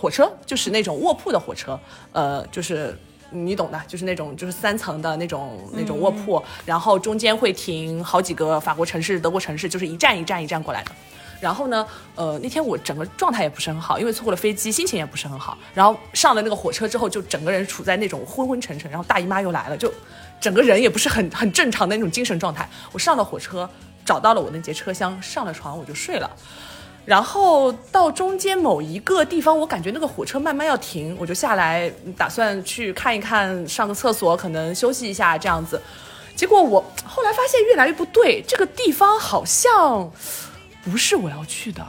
[0.00, 1.78] 火车，就是那种卧铺的火车，
[2.12, 2.96] 呃，就是
[3.30, 10.92] 你懂的，就是那种就是三层的那种那种卧铺，然后中间会停好几个法国城市、德国城市，就是一站一站一站过来的。
[11.40, 15.58] 然后呢，呃，那天我整个状态也不是很好，因为错过了飞机，心情也不是很好。
[15.74, 19.92] 然后上了那个火车之后，就整个人处在那种昏昏沉沉，然后大姨妈又来了，就
[20.40, 22.68] 整个人也不是很很正常的那种精神状态。
[22.92, 23.68] 我上了火车，
[24.04, 26.28] 找到了我那节车厢，上了床我就睡了。
[27.08, 35.80] 然后到中间某一个地方，我感觉那个火车慢慢要停，我就下来打算去看一看，上个厕所，可能休息一下这样子。
[36.36, 40.12] 结果我后来发现越来越不对，这个地方好像
[40.84, 41.82] 不是我要去的。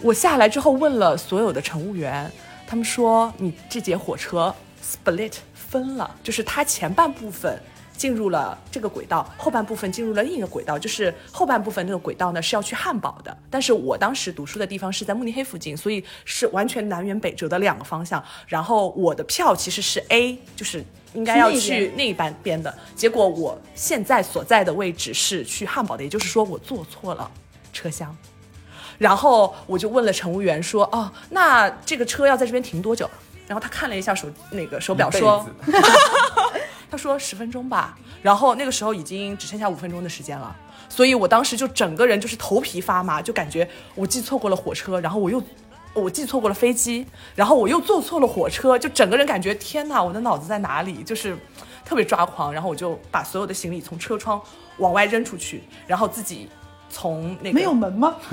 [0.00, 2.30] 我下来之后问了所有的乘务员，
[2.64, 7.60] 他们说你这节火车 split 分了，就是它前半部分
[7.96, 18.22] 进入了这个轨道，后半部分进入了另一个轨道，就是后半部分那个轨道呢是要去汉堡的，但是我当时读书的地方是在慕尼黑附近，所以是完全南辕北辙的两个方向。
[18.46, 27.30] 然后我的票其实是 A，就是应该要去那一半边的，结果我现在所在的位置是去汉堡的，也就是说我坐错了
[27.72, 28.14] 车厢。
[28.98, 33.08] 然后我就问了乘务员说：“哦，那这个车要在这边停多久？”
[33.46, 35.82] 然后他看了一下手那个手表说一辈子
[36.90, 40.54] ：“他说十分钟吧。”然后那个时候已经只剩下五分钟的时间了，
[40.88, 45.42] 所以我当时就整个人就是头皮发麻，就感觉我既错过了火车，然后我又
[45.94, 51.02] 我既错过了飞机，然后我又坐错了火车，就整个人感觉天哪，我的脑子在哪里？
[51.02, 51.36] 就是
[51.84, 52.52] 特别抓狂。
[52.52, 54.40] 然后我就把所有的行李从车窗
[54.78, 56.48] 往外扔出去，然后自己
[56.90, 58.16] 从那个没有门吗？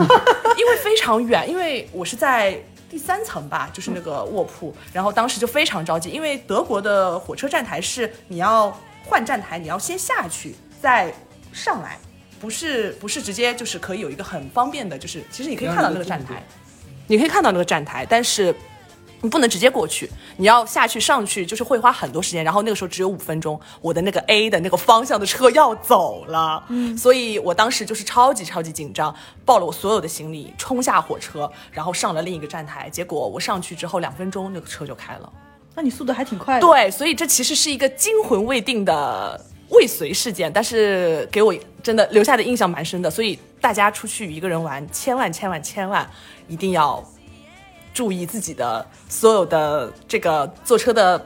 [0.57, 2.61] 因为非常远，因为我是在
[2.93, 11.11] 第三层吧，就是那个卧铺，然后当时就非常着急，因为德国的火车站台是你要换站台，你要先下去再
[11.51, 11.97] 上来，
[12.39, 16.43] 不是不是直接就是可以有一个很方便的，就是其实你可以看到那个站台，
[17.07, 18.55] 你可以看到那个站台，但是。
[19.23, 22.43] 你不能直接过去，你要下去上去，就是会花很多时间。
[22.43, 32.89] 然后那个时候只有五分钟，我的那个 A 的那个方向的车要走了，嗯，所以我当时就是超级超级紧张，抱了我所有的行李冲下火车，然后上了另一个站台。
[32.89, 35.31] 结果我上去之后两分钟，那个车就开了。
[35.73, 36.67] 那你速度还挺快的。
[36.67, 43.09] 对，所以这其实是一个惊魂未定的未遂事件，但是给我真的留下的印象蛮深的。
[43.09, 46.05] 所以大家出去一个人玩，千万千万千万
[46.49, 47.01] 一定要
[47.93, 51.23] 注意自己的所有的这个坐车的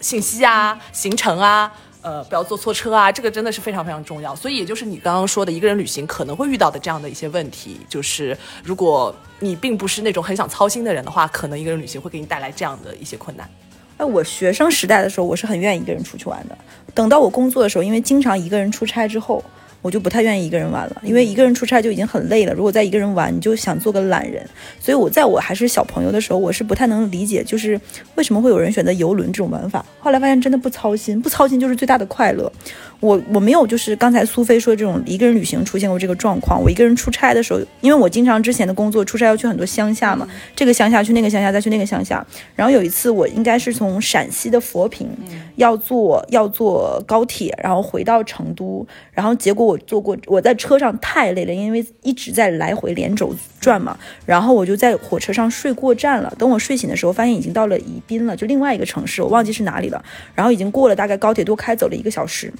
[0.00, 1.72] 信息啊、行程啊。
[2.02, 4.32] 呃，不要坐错车啊，这个真的是非常非常重要。
[4.36, 13.50] 所以也就是你刚刚说的，一个人旅行可能会遇到的这样的一些问题，就是如果你并不是那种很想操心的人的话，可能一个人旅行会给你带来这样的一些困难。
[13.96, 16.56] 哎，我学生时代的时候，我是很愿意一个人出去玩的。
[16.94, 19.42] 等到我工作的时候，因为经常一个人出差之后，
[19.86, 22.52] 我就不太愿意一个人玩了，因为一个人出差就已经很累了。
[22.52, 24.44] 如果再一个人玩，你就想做个懒人。
[24.80, 27.80] 所以我在我还是小朋友的时候，我是不太能理解，就是
[28.16, 29.86] 为什么会有人选择游轮这种玩法。
[30.00, 32.50] 后来发现真的不操心，不操心就是最大的快乐。
[33.00, 36.62] 我我没有就是刚才苏菲说这种一个人旅行出现过这个状况。
[36.62, 42.26] 我一个人出差的时候，因为我经常之前的工作出差要去很多乡下嘛，这个乡下去那个乡下再去那个乡下。
[42.54, 45.08] 然后有一次我应该是从陕西的佛坪
[45.56, 56.32] 要坐要坐高铁，然后回到成都，然后结果我坐过我在车上太累了，因为一直在来回连轴转嘛，然后我就在火车上睡过站了。
[56.38, 60.02] 等我睡醒的时候，发现已经到了宜宾了，就另外一个城市，我忘记是哪里了。
[60.34, 62.52] 然后已经过了大概高铁多开走了一个小时。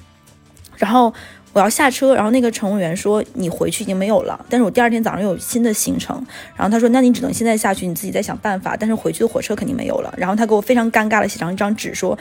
[0.77, 1.13] 然后
[1.53, 6.15] 我要下车，然后那个乘务员说你回去已经没有了，但是我第二天早上有新的行程，
[6.55, 10.13] 然后他说那你只能现在下去，你自己再想办法，但是回去的火车肯定没有了。
[10.17, 12.17] 然后他给我非常尴尬的写上一张纸说，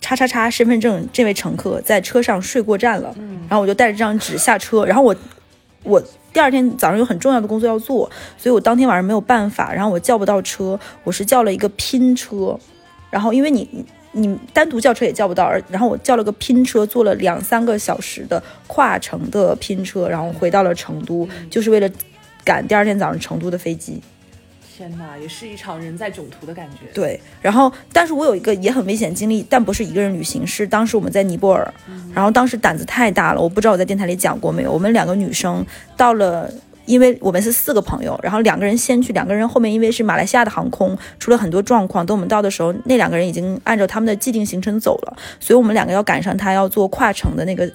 [0.00, 3.14] 叉叉叉身份证这位乘客在车上睡过站了，
[3.48, 5.14] 然后我就带着这张纸下车，然后我
[5.82, 6.02] 我。
[6.30, 12.56] 第二天早上有很重要的工作要做，所以我当天晚上没有办法，然后我叫不到车，我是叫了一个拼车，
[13.10, 13.84] 然后因为你
[14.22, 21.88] 你单独叫车也叫不到，而然后我叫了个拼车，坐了两三个小时的跨城的拼车，然后回到了成都，就是为了
[22.44, 24.02] 赶第二天早上成都的飞机。
[24.76, 26.86] 天哪，也是一场人在囧途的感觉。
[26.94, 31.74] 对，然后但是我有一个也很危险经历，但不是一个人旅行，是当时我们在尼泊尔，
[32.14, 34.72] 然后当时胆子太大了，我不知道我在电台里讲过没有。
[34.72, 36.48] 我们两个女生到了，
[36.88, 47.70] 因为我们是四个朋友，然后两个人先去，两个人后面因为是马来西亚的航空出了很多状况，等我们到的时候，那两个人已经按照他们的既定行程走了，所以我们两个要赶上他要坐跨城的那个。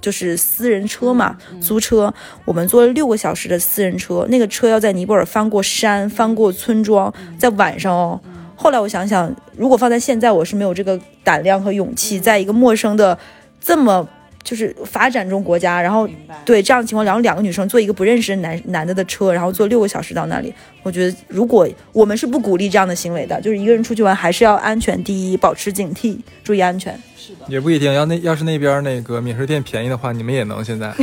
[0.00, 2.12] 就是私人车嘛，租车，
[2.44, 8.20] 我们坐了六个小时的私人车，那个车要在尼泊尔翻过山，翻过村庄，在晚上哦。
[8.54, 13.18] 后来我想想，如果放在现在，我是没有这个胆量和勇气，在一个陌生的
[13.62, 14.06] 这么
[14.44, 16.08] 就是发展中国家，然后
[16.44, 20.52] 对这样的情况，然后两个女生坐一个不认识的男男的的车，然后坐六个小时到那里，
[20.82, 26.96] 我觉得如果我们是不鼓励这样的行为的，就是一个人出去玩还是要安全第一，保持警惕，注意安全。
[27.16, 30.92] 是的也不一定要那要是那边那个免税店便宜的话，你们也能现在。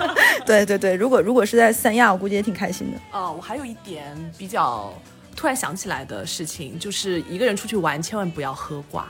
[0.46, 3.18] 对对对，如果如果是在三亚，我估计也挺开心的。
[3.18, 4.94] 啊，我还有一点比较
[5.36, 9.06] 突然想起来的事情，就是一个人出去玩千万不要喝挂，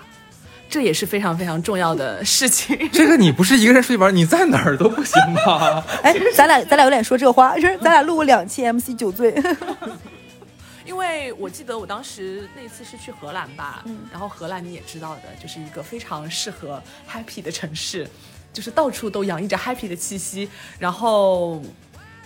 [0.69, 2.77] 这也是非常非常重要的事情。
[2.93, 5.15] 这个你不是一个人出去玩，你在哪儿都不行
[5.47, 5.85] 吧？
[6.03, 9.35] 哎，咱俩咱俩有脸说这话， 就是咱俩录过两期 MC 酒醉。
[10.85, 18.09] 因为我记得我当时那次是去荷兰吧，然后荷兰你也知道的，就是一个非常适合 happy 的城市，
[18.53, 21.63] 就是到处都洋溢着 happy 的气息，然后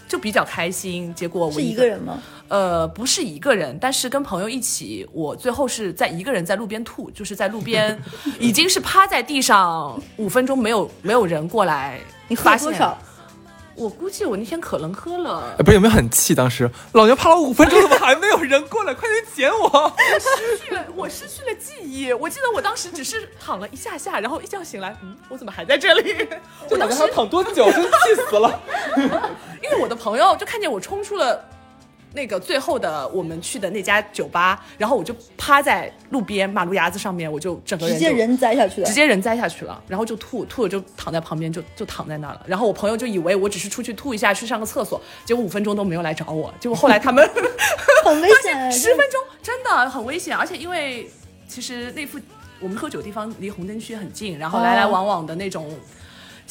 [0.09, 1.15] 就比较开心。
[1.15, 2.23] 结果我一个人吗？
[2.49, 5.09] 呃，不是一个人，但是跟朋友一起。
[5.13, 7.99] 我最后是在一个人在路边吐，就是在路边，
[8.39, 11.99] 已经是趴在地上五分钟，没有没有人过来。
[12.29, 12.99] 你喝多少？
[13.75, 16.35] 我估计我那天可能喝了，不是有没有很气？
[16.35, 18.93] 当时老娘趴了五分钟，怎么还没有人过来？
[18.95, 19.69] 快点捡我！
[19.69, 22.13] 我失去了，我失去了记忆。
[22.13, 26.29] 我记得我当时只是躺了一下下，然后一觉醒来，嗯，我怎么还在这里？
[26.71, 27.71] 我当时躺多久？
[27.73, 27.91] 真气
[28.29, 28.61] 死了！
[29.63, 31.45] 因为我的朋友就看见我冲出了。
[32.15, 42.43] 那个最后的我们去的那家酒吧，然后我就趴在路边马路牙子上面，我就整个人直接人栽下去了，直接人栽下去了，然后就吐吐了，就躺在旁边，就就躺在那儿了。
[42.47, 46.53] 然后我朋友就以为我只是出去吐一下，去上个厕所，结果五分钟都没有来找我。
[46.61, 47.27] 结果后来他们
[48.05, 51.11] 很危险， 十分钟真的很危险，而且因为
[51.49, 52.19] 其实那副
[52.61, 55.71] 我们喝酒地方离红灯区很近，然后来来往往的那种。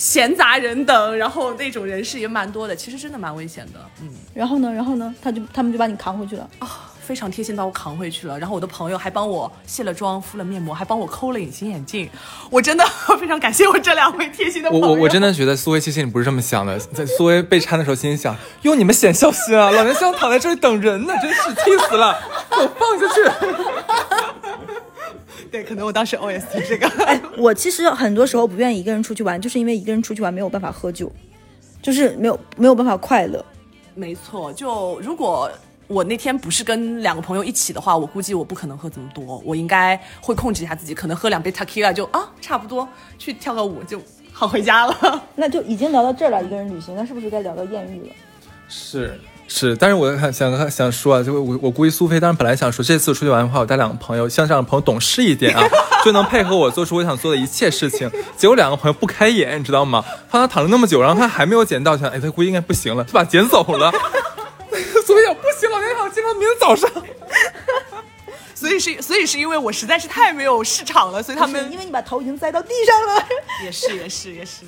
[0.02, 3.80] 闲杂人等，然后那种人士也蛮多的，其实真的蛮危险的。
[4.02, 8.40] 嗯，然后呢，然后呢，他就他们就把你扛回去了啊，非常贴心把我扛回去了。
[8.40, 12.10] 然后我的朋友还帮我卸了妆、敷了面膜，还帮我抠了隐形眼镜。
[12.50, 12.84] 我真的
[13.20, 14.88] 非常感谢我这两位贴心的朋友。
[14.88, 23.22] 我我我真的觉得苏薇其实你不是这么想的，在苏薇被搀的时候，心里想：用你们显孝心啊，老娘想躺在这里等人呢，真是气死了，给我放下去。
[25.52, 26.88] 对，可能我当时 OS 这个。
[27.06, 31.12] 哎，我其实很多时候不愿意一个人出去玩，就是因为一个人出去玩没有办法喝酒，
[31.82, 33.46] 就是没有没有办法快乐。
[33.94, 35.52] 没错，就如果
[35.88, 42.88] 我那天不是跟两个朋友一起的话，我估计我不可能喝这么多，我应该会控制一下自己，可能喝两杯 Tequila 就啊，差不多
[43.20, 45.24] 去跳个舞就好回家了。
[45.36, 48.16] 那就已经聊到这儿了，一个人旅行，那是不是该聊到艳遇了？
[48.70, 49.20] 是。
[49.54, 55.62] 是，但是我想想想说啊，就我我估计苏菲当时本来想说这次出去玩的话，我带两个朋友，像这样的朋友懂事一点啊，
[56.06, 58.10] 就能配合我做出我想做的一切事情。
[58.38, 60.02] 结果两个朋友不开眼，你知道吗？
[60.30, 63.92] 怕他躺了那么久，然后他还没有捡到，想哎，他估计应该不行了，就把捡走了。
[65.06, 66.90] 苏菲想不行了，我想见到明天早上。
[68.56, 73.26] 所以是，所以是因为我实在是太没有市场了，所以他们因为你把头已经栽到地上了。
[73.66, 74.64] 也是也是也是。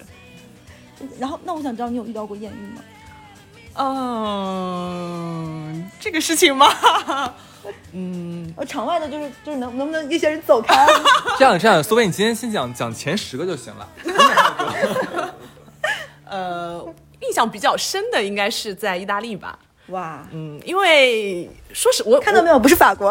[1.17, 2.81] 然后，那我想知道你有遇到过艳遇吗？
[3.75, 5.11] 嗯，
[5.99, 6.73] 这个事情吗？
[7.93, 10.85] 嗯，呃，场外的就是就是能能不能一些人走开？
[11.39, 13.89] 这样这样，苏菲，你今天先讲讲前十个就行了。
[16.29, 16.85] 呃，
[17.21, 19.57] 印象比较深的应该是在意大利吧。
[19.87, 23.09] 哇，嗯，因为说实我看到没有，不是法国。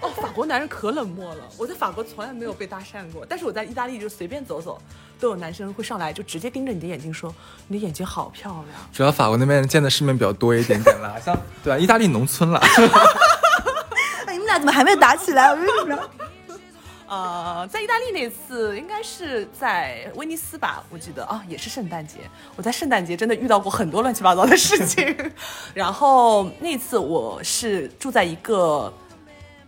[0.00, 1.44] 哦，法国男人可冷漠了。
[1.56, 4.80] 我在法国从来没有被搭讪过，但是我在意大利就随便走走，
[5.22, 7.32] 都有男生会上来就直接盯着你的眼睛说
[7.68, 11.78] ：“你的眼睛好漂亮。”主要法国那边见的世面比较多一点点啦，像对吧？
[11.78, 12.58] 意大利农村了。
[14.26, 15.50] 哎，你们俩怎么还没有打起来？
[15.50, 16.10] 我跟你说。
[17.06, 22.16] 呃，在意大利那次应该是在威尼斯吧，我记得啊，也是圣诞节。
[22.56, 25.14] 我在圣诞节真的遇到过很多乱七八糟的事情。
[25.74, 28.92] 然后那次我是住在一个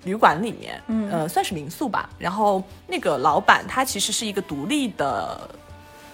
[0.04, 2.08] 旅馆里面，嗯，呃，算是民宿吧。
[2.18, 5.48] 然后那个老板他其实是一个独立的。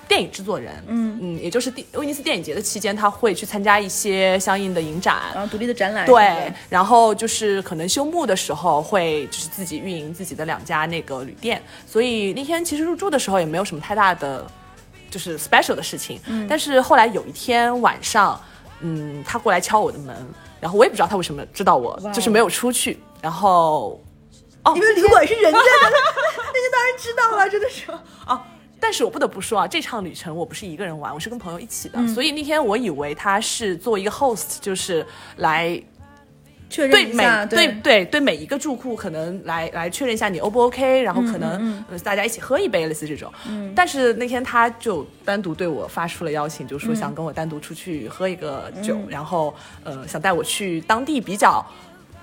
[0.09, 1.17] 电影制作人，嗯。
[1.23, 14.45] 嗯，也就是电威尼斯电影节的期间，他会去参加一些相应的影展，然后独立的展览，对，然后就是可能休幕的时候会就是自己运营自己的两家那个旅店，所以那天其实入住的时候也没有什么太大的
[15.13, 18.41] 就是 special 的事情，嗯，但是后来有一天晚上，
[18.81, 20.17] 嗯，他过来敲我的门，
[20.61, 24.01] 然后我也不知道他为什么知道我，就是没有出去，然后，
[24.65, 25.65] 哦，因为旅馆是人家的，
[26.37, 27.91] 那就当然知道了，真的是，
[28.27, 28.41] 哦。
[28.83, 31.99] 但是我不得不说啊，这场旅程我不是一个人玩，我是跟朋友一起的。
[32.09, 35.81] 所以那天我以为他是做一个 host，就是来
[36.71, 37.67] 确认一下，对。
[37.83, 43.31] 对对每一个住户可能来来确认一下你 O 不 OK，然后可能大家一起喝一杯类似这种。
[43.75, 49.53] 但是那天他就单独对我发出了邀请，就说想跟我单独出去喝一个酒，然后
[49.85, 51.65] 呃想带我去当地比较。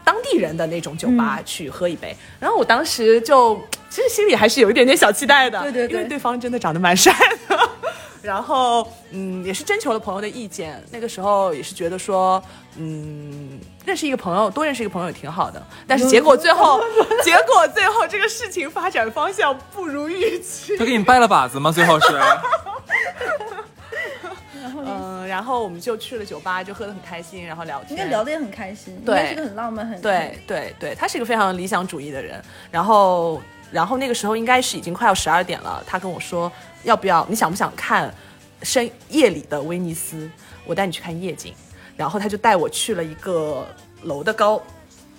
[0.04, 7.14] 当地人的那种酒吧去喝一杯，然后我当时就其实心里还是有一点点小期待的，对对对，因为对方真的长得蛮帅
[7.50, 7.70] 的，
[8.24, 12.42] 然后嗯也是征求了朋友的意见，那个时候也是觉得说
[12.78, 16.82] 嗯认识一个朋友多认识一个朋友也挺好的，但是结果最后
[17.24, 21.72] 结果最后这个事情发展方向不如预期，他给你拜了把子吗？
[21.72, 22.08] 最后是。
[24.86, 32.44] 嗯，然后我们就去了酒吧，就喝得很开心，然后聊天，应该聊得也很开心，对，是个很浪漫，很对对对，他是一个非常理想主义的人。
[32.70, 36.52] 然后，然后那个时候应该是已经快要十二点了，他跟我说，
[36.84, 37.26] 要不要？
[37.30, 38.14] 你想不想看
[38.64, 40.30] 深夜里的威尼斯？
[40.66, 41.54] 我带你去看夜景。
[41.98, 43.68] 然后他就带我去了一个
[44.04, 44.62] 楼的高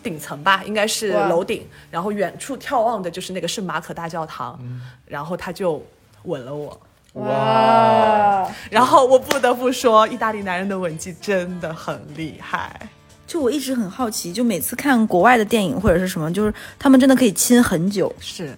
[0.03, 4.59] 顶层吧，应该是楼顶，然后远处眺望的就是那个圣马可大教堂。
[5.05, 5.85] 然后他就
[6.23, 6.81] 吻了我。
[7.15, 8.49] 哇！
[8.71, 12.89] 然后我不得不说，意大利男人的吻技真的很厉害。
[13.27, 18.57] 就我一直很好奇，就每次看国外的电影或者是什么，就是他们真的可以亲很久，是，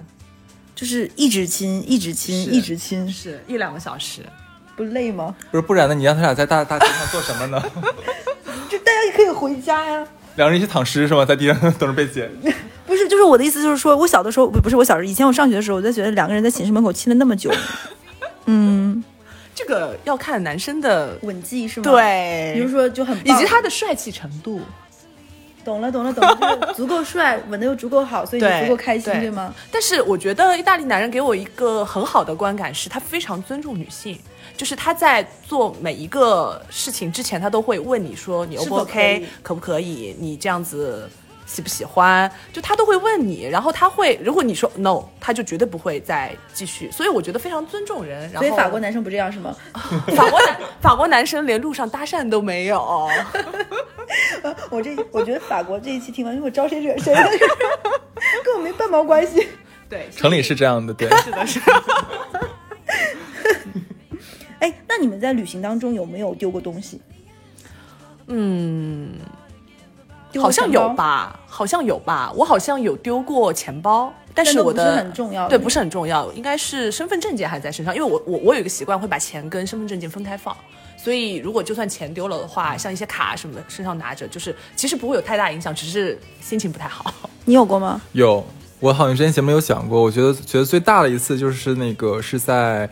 [0.75, 4.23] 就是一直亲，一直亲，一直亲，是一两个小时，
[4.81, 5.35] 不累吗？
[5.51, 5.95] 不是，不然呢？
[5.95, 7.63] 你让他俩在大大街上做什么呢？
[8.71, 10.07] 就大家也可以回家呀。
[10.37, 11.23] 两个人一起躺尸是吗？
[11.23, 12.31] 在地上等着被捡？
[12.87, 17.53] 不是，就是我的意思，就是说我小的时候，不不是我小时候，以前我上学的时候，我就觉得两个人在寝室门口亲了那么久。
[18.47, 19.05] 嗯，
[19.55, 21.85] 这个要看男生的吻技是吗？
[21.85, 24.63] 对，比如说就很，以及他的帅气程度。
[25.63, 29.53] 懂了，懂了，懂了，足够帅，吻的又足够好，所以足够开心，对吗？
[29.71, 34.19] 但是我觉得意大利男人给我一个很好的观感，是他非常尊重女性，
[34.61, 40.15] 就是他在做每一个事情之前，他都会问你说你 O 不 OK，可不可以？
[40.19, 41.09] 你这样子。
[41.47, 42.31] 喜不喜欢？
[42.53, 46.91] 就他都会问你，然后他会，如果你说 no，他就绝对不会再继续。
[46.93, 48.31] 所以我觉得非常尊重人。
[48.35, 49.57] 所以法国男生不这样是吗？
[50.15, 53.09] 法国男法国男生连路上搭讪都没有。
[54.71, 57.29] 我这我觉得法国这一期听完，因为我招谁惹谁了，
[58.45, 59.49] 跟我没半毛关系。
[59.91, 61.61] 对，城里是这样的，对，是的，是。
[64.61, 67.01] 哎，那你们在旅行当中有没有丢过东西？
[68.29, 69.11] 嗯。
[70.39, 80.57] 好像有吧，好像有吧，我好像有丢过钱包，但是我的很重要，对，不是很重要，应该是身份证件还在身上，因为我我我有一个习惯会把钱跟身份证件分开放，
[80.97, 87.13] 所以如果就算钱丢了的话，像一些卡什么的身上拿着，就是其实不会有太大影响，只是心情不太好。
[87.45, 88.01] 你有过吗？
[88.13, 88.47] 有，
[88.79, 92.89] 我好像之前节目有想过，我觉得觉得最大的一次就是那个是在。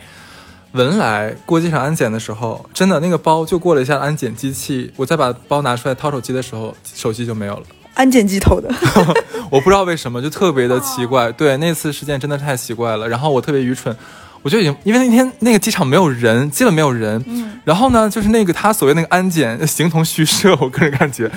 [0.73, 7.63] 文莱过机场安检的时候，真的那个包就过了一下安检机器，我再把包拿出来掏手机的时候，手机就没有了。
[7.95, 8.69] 安检机偷的，
[9.51, 11.31] 我不知道为什么，就特别的奇怪。
[11.31, 13.09] 对，那次事件真的太奇怪了。
[13.09, 13.93] 然后我特别愚蠢，
[14.41, 17.21] 我就已经因为那天那个机场没有人，基本没有人。
[17.27, 17.59] 嗯。
[17.65, 21.29] 然后呢，就是那个他所谓那个安检形同虚设，我个人感觉。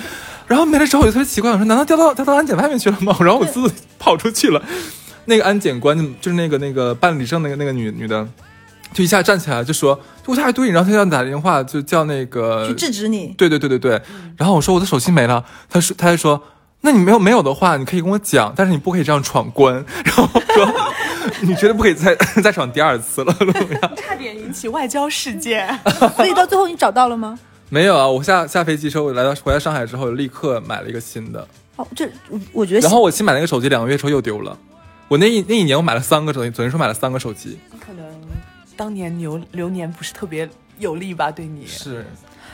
[0.47, 3.13] 然后没了之后，我就特别奇怪，我说难道掉到掉到安检外面去了吗？
[3.19, 4.61] 然后我自己跑出去了。
[5.25, 8.25] 那个安检官就是那个那个办理证那个那个女女的。
[8.93, 13.33] 就一下站起来就说，就他还对，然后他要打电话就叫那个去制止你。
[13.37, 14.01] 对对对对对。
[14.37, 16.41] 然后我说我的手机没了，他说他还说，
[16.81, 19.73] 那你没有没有的话，你可以跟我讲，但是你不可以这样闯关。
[20.05, 20.73] 然后说
[21.41, 23.95] 你绝对不可以再再闯第二次了，怎么样？
[23.95, 25.67] 差点引起外交事件。
[26.15, 27.37] 所以到最后你找到了吗？
[27.69, 31.47] 没有啊，我下下飞机之后来到回来上海之后，立刻买了一个新的。
[31.75, 32.07] 哦，这
[32.51, 32.81] 我觉得。
[32.81, 34.55] 然后我新买那个手机，两个月之后又丢了。
[35.07, 37.57] 我那一那一年我买了三个手机，昨天说买了三个手机。
[38.83, 41.31] 当年流流年不是特别有利吧？
[41.31, 41.65] 对你？
[41.65, 42.05] 是，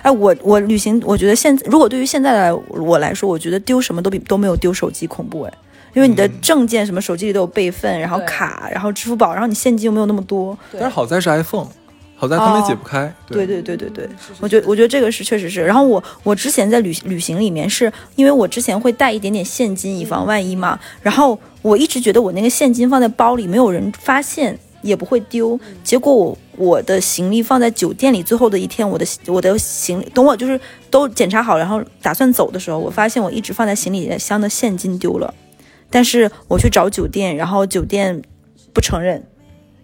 [0.04, 5.54] 哎，我我旅行，我觉得现如果对于现在的我来说，我觉得丢什么都比都没有丢手机恐怖哎，
[5.96, 10.58] 因因为你的证件什么手机里都有备份，然后卡，然后支付宝，然后你现金又没有那么多。
[10.72, 11.68] 但是好在是 iPhone，
[12.16, 13.14] 好在他们解不开。
[13.28, 13.46] 对。
[13.46, 14.08] 对对对对，
[14.40, 15.66] 我觉得我觉得这个是确实是。
[15.66, 30.60] 然后我我之前在旅旅行里面是因为我之前会带一点点现金以防万一嘛，然后我一直觉得我那个现金放在包里没有人发现也不会丢，结果我我的行李放在酒店里，最后的一天我的我的行李等我就是
[30.90, 35.34] 都检查好，然后打算走的时候，我发现我一直放在行李箱的现金丢了，
[35.90, 38.22] 但是我去找酒店，然后酒店
[38.74, 39.24] 不承认。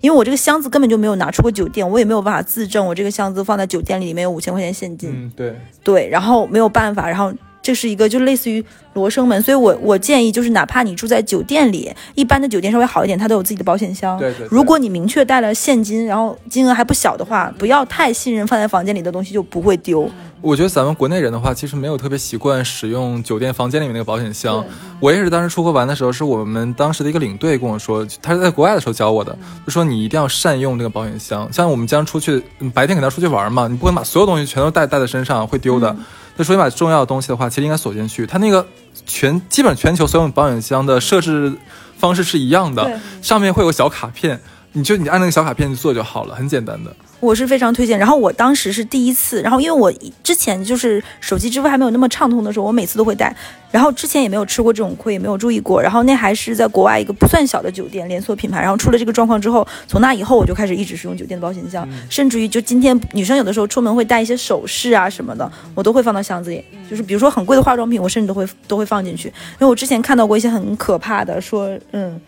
[0.02, 7.34] 因为我这个箱子根本就没有拿出过酒店，我也没有办法自证我这个箱子放在酒店里里面有五千块钱现金，嗯，对，对，然后没有办法，然后
[7.66, 8.64] 这是一个就类似于
[8.94, 14.16] 罗生门，所以我我建议就是哪怕你住在酒店里，一般的酒店稍微好一点，它都有自己的保险箱。
[14.20, 20.08] 对对对如果你明确带了现金，然后金额还不小的话，不要太信任放在房间里的东西就不会丢。
[20.42, 24.64] 我觉得咱们国内人的话，其实没有特别习惯使用酒店房间里面那个保险箱。
[25.00, 29.36] 我也是当时出国玩的时候，是我们当时的一个领队跟我说，他是在国外的时候教我的，
[29.66, 31.52] 就说你一定要善用这个保险箱。
[31.52, 35.96] 像我们经常出去，嗯白天肯定要出去玩嘛，你不可能把所有东西全都带带在身上，会丢的。
[36.38, 38.26] 那说你把重要的东西的话，其实应该锁进去。
[38.26, 38.66] 它那个
[39.06, 41.54] 全基本全球所有保险箱的设置
[41.98, 44.40] 方式是一样的，上面会有小卡片，
[44.74, 46.96] 你就你按那个小卡片去做就好了，很简单的。
[47.20, 47.98] 我是非常推荐。
[47.98, 49.92] 然后我当时是第一次，然后因为我
[50.24, 53.36] 之前就是手机支付还没有那么畅通的时候，我每次都会带。
[53.72, 55.82] 然后之前也没有吃过这种亏，也没有注意过。
[55.82, 58.62] 然后那还是在国外一个不算小的酒店连锁品牌。
[58.62, 66.64] 然后出了这个状况之后，从那以后我就开始一直是用酒店的保险箱，甚至于就今天女生有的时候出门会带一些首饰啊什么的，我都会放到箱子里。
[66.90, 72.22] 就是比如说很贵的化妆品，我甚至都会都会放进去，因为我之前看到过一些很可怕的，说嗯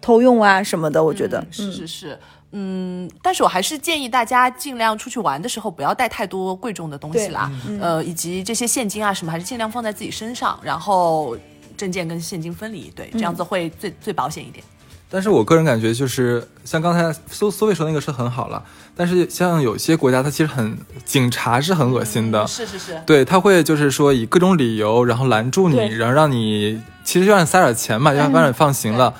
[0.00, 2.18] 偷用啊什么的，我觉得嗯是是是。
[2.56, 7.50] 嗯，但是我还是建议大家尽量出去玩的时候不要带太多贵重的东西啦，
[7.80, 11.36] 呃，以及这些现金啊什么，还是尽量放在自己身上，然后
[11.76, 14.64] 证件跟现金分离，对，这样子会最、最保险一点。
[15.10, 18.62] 但是我个人感觉就是像刚才苏苏卫说那个是很好了，
[18.96, 29.12] 但是像有些国家它其实很警察是很恶心的，是是是，对他会就是说以各种理由然后拦住你，然后让你其实就让你塞点钱嘛，要不然你放行了。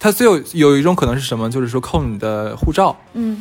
[0.00, 2.96] 他最有有一种可能是什么，就是说扣你的护照。
[3.12, 3.40] 嗯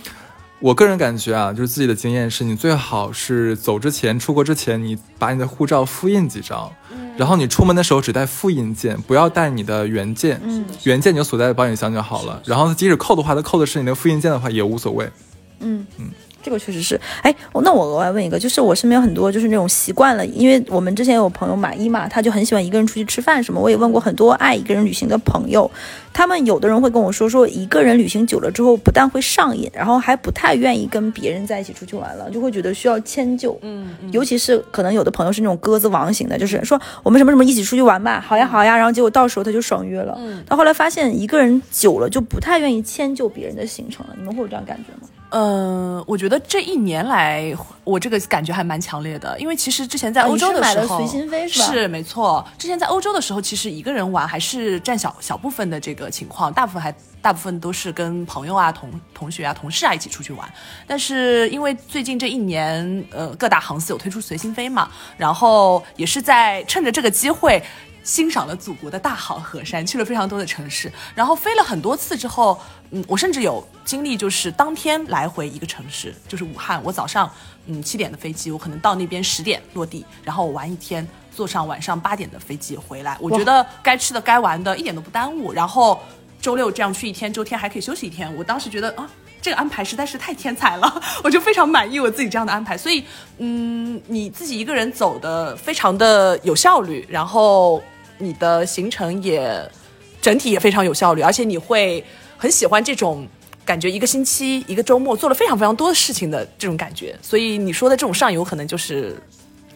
[0.62, 6.70] 我个人感觉啊，就是自己的经验是，你最好是走之前、出国之前，你把你的护照复印几张，
[7.16, 10.38] 然后你出门的时候只带复印件，不要带你的原件。
[10.44, 12.42] 嗯原件你就锁在保险箱就好了。
[12.46, 15.10] 然后即使扣的话，它扣的是你的复印件的话也无所谓。
[15.62, 16.10] 嗯嗯。
[16.42, 17.34] 这个确实是，哎，
[17.64, 23.60] 那我额外问一个，就是我身边有很多就是那种习惯了，因为我们之前有朋友马伊嘛，他就很喜欢一个人出去吃饭什么。
[23.60, 25.70] 我也问过很多爱一个人旅行的朋友，
[26.14, 33.58] 他们有的人会跟我说，说一个人旅行久了之后，不但会上瘾，然后还不太愿意跟别人在一起出去玩了，就会觉得需要迁就。
[33.62, 40.16] 嗯嗯，尤其是可能有的朋友是那种鸽子王型的，就是说我们什么什么一起出去玩吧，好呀好呀，然后结果到时候他就爽约了。
[40.20, 45.08] 嗯到后来发现一个人久了就不太愿意迁就别人的行程了，你们会有这样感觉吗？
[45.30, 52.44] 呃，我觉得这一年来，我这个感觉还蛮强烈的，因为其实之前在啊欧洲的时候，了随心飞是吧是没错。
[52.58, 60.52] 之前在欧洲的时候，其实一个人玩还是占小小部分的这个情况，大部分还大部分都是跟朋友啊、同同学啊、同事啊一起出去玩。
[60.88, 67.62] 但是因为最近这一年，呃，各大航司有推出随心飞嘛，然后也是在趁着这个机会。
[68.10, 76.82] 欣赏了祖国的大好河山，去了非常多的城市，然后飞了很多次之后，嗯，我甚至有经历，就是当天来回一个城市，就是武汉。
[76.84, 77.32] 我早上
[77.68, 83.16] 嗯七点的飞机，我可能到那边十点落地，然后我玩一天，坐上晚上八点的飞机回来。
[83.22, 86.02] 我觉得该吃的该玩的一点都不耽误，然后
[86.42, 88.36] 周六这样去一天，周天还可以休息一天。
[88.36, 89.08] 我当时觉得啊。
[89.42, 92.78] 这个安排实在是太天才了， 我就非常满意我自己这样的安排。
[92.78, 93.02] 所以，
[93.38, 97.82] 嗯，你自己一个人走的非常的有效率，然后
[98.20, 99.68] 你的行程也
[100.22, 102.04] 整体也非常有效率，而且你会
[102.38, 103.28] 很喜欢这种
[103.66, 107.18] 感觉，一个星期一个周末做了非常非常多的事情的这种感觉。
[107.22, 109.16] 所以你说的这种上游，可能就是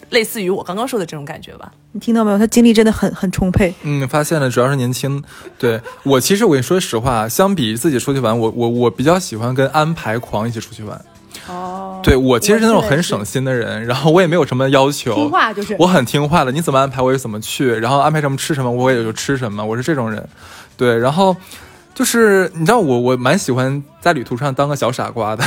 [0.09, 1.71] 类似于我刚刚说的这种感觉吧。
[1.91, 2.37] 你听到没有？
[2.37, 3.73] 他精力真的很很充沛。
[3.83, 5.23] 嗯，发现了，主要是年轻。
[5.57, 10.99] 对我，其实我跟你说实话，相比自己出去玩，我我我比较喜欢跟安排狂一起出去玩。
[11.47, 20.27] 哦，对我其实是那种很省心的人， 然后我也没有什么要求，听话就是我很听话的，你怎么安排我就怎么去，然后安排什么吃什么我也就吃什么，我是这种人。
[20.75, 21.35] 对，然后
[21.93, 25.43] 就是你知道我我蛮喜欢在旅途上当个小傻瓜的，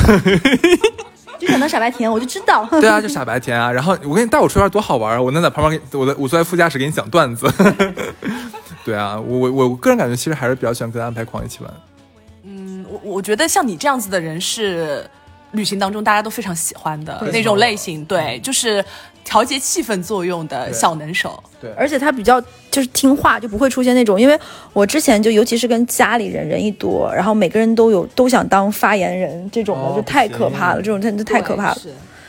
[1.37, 2.65] 就想当傻白甜，我就知道。
[2.79, 3.71] 对啊，就傻白甜啊。
[3.71, 5.21] 然后我跟你带我出去玩多好玩啊！
[5.21, 7.45] 我能在旁边给我的我坐在副驾驶给你讲段子。
[8.85, 11.73] 对啊，我我我个人感觉其实还是比较喜欢跟安排狂一起玩。
[12.43, 15.05] 嗯，我我觉得像你这样子的人是
[15.51, 18.83] 旅行当中大家都非常喜欢的那种类型，对，就是
[19.23, 21.41] 调节气氛作用的小能手。
[21.59, 22.39] 对，而且他比较
[22.69, 24.39] 就是听话，就不会出现那种，因为
[24.73, 31.77] 我之前就尤其是跟家里人人一多，然后每个人都有都想当发言人这种的，哦就太可怕了，这种真的太可怕了。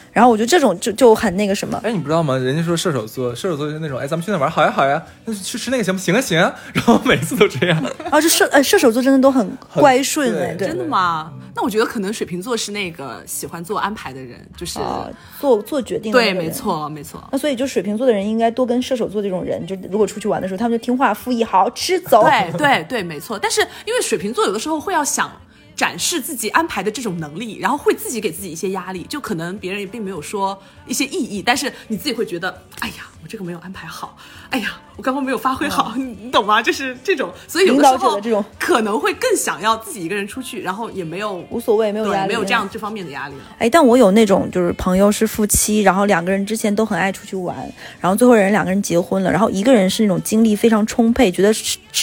[0.08, 2.36] 是然后我觉得这种就就很那个什么，哎，你不知道吗？
[2.36, 7.82] 人家说射手座，射手座就是那种，哎，咱们去那玩，好呀好呀，那去吃那个行不行啊行啊， 然后每次都这样。
[8.10, 11.32] 啊，这射呃射手座真的都很很乖顺哎，真的吗？
[11.54, 15.08] 那我觉得可能水瓶座是那个喜欢做安排的人，就是、啊，
[15.40, 16.50] 做做决定的对，没。
[16.50, 17.22] 错，没错。
[17.30, 22.24] 那所以就水瓶座的人应该多跟射手座这种人，就如果出去玩的时候，他们就听话附议，好吃走。
[22.24, 23.38] 对对对，没错。
[23.38, 25.30] 但是因为水瓶座有的时候会要想
[25.78, 34.16] 展示自己安排的这种能力，然后会自己给自己一些压力，就可能别人也并没有说一些异议，但是你自己会觉得，哎呀，我这个没有安排好，
[34.50, 36.62] 哎呀，我刚刚没有发挥好，你 你懂吗？
[36.62, 43.40] 就是这种，所以有的时候的这种可能会更想要自己一个人出去，然后也没有无所谓，没有压力，没有这样这方面的压力了。
[43.58, 47.56] 哎，但我有那种就是朋友是夫妻，然后两个人之前都很爱出去玩，
[48.00, 51.52] 然后最后人两个人结婚了，然后一个人是那种精力非常充沛，觉得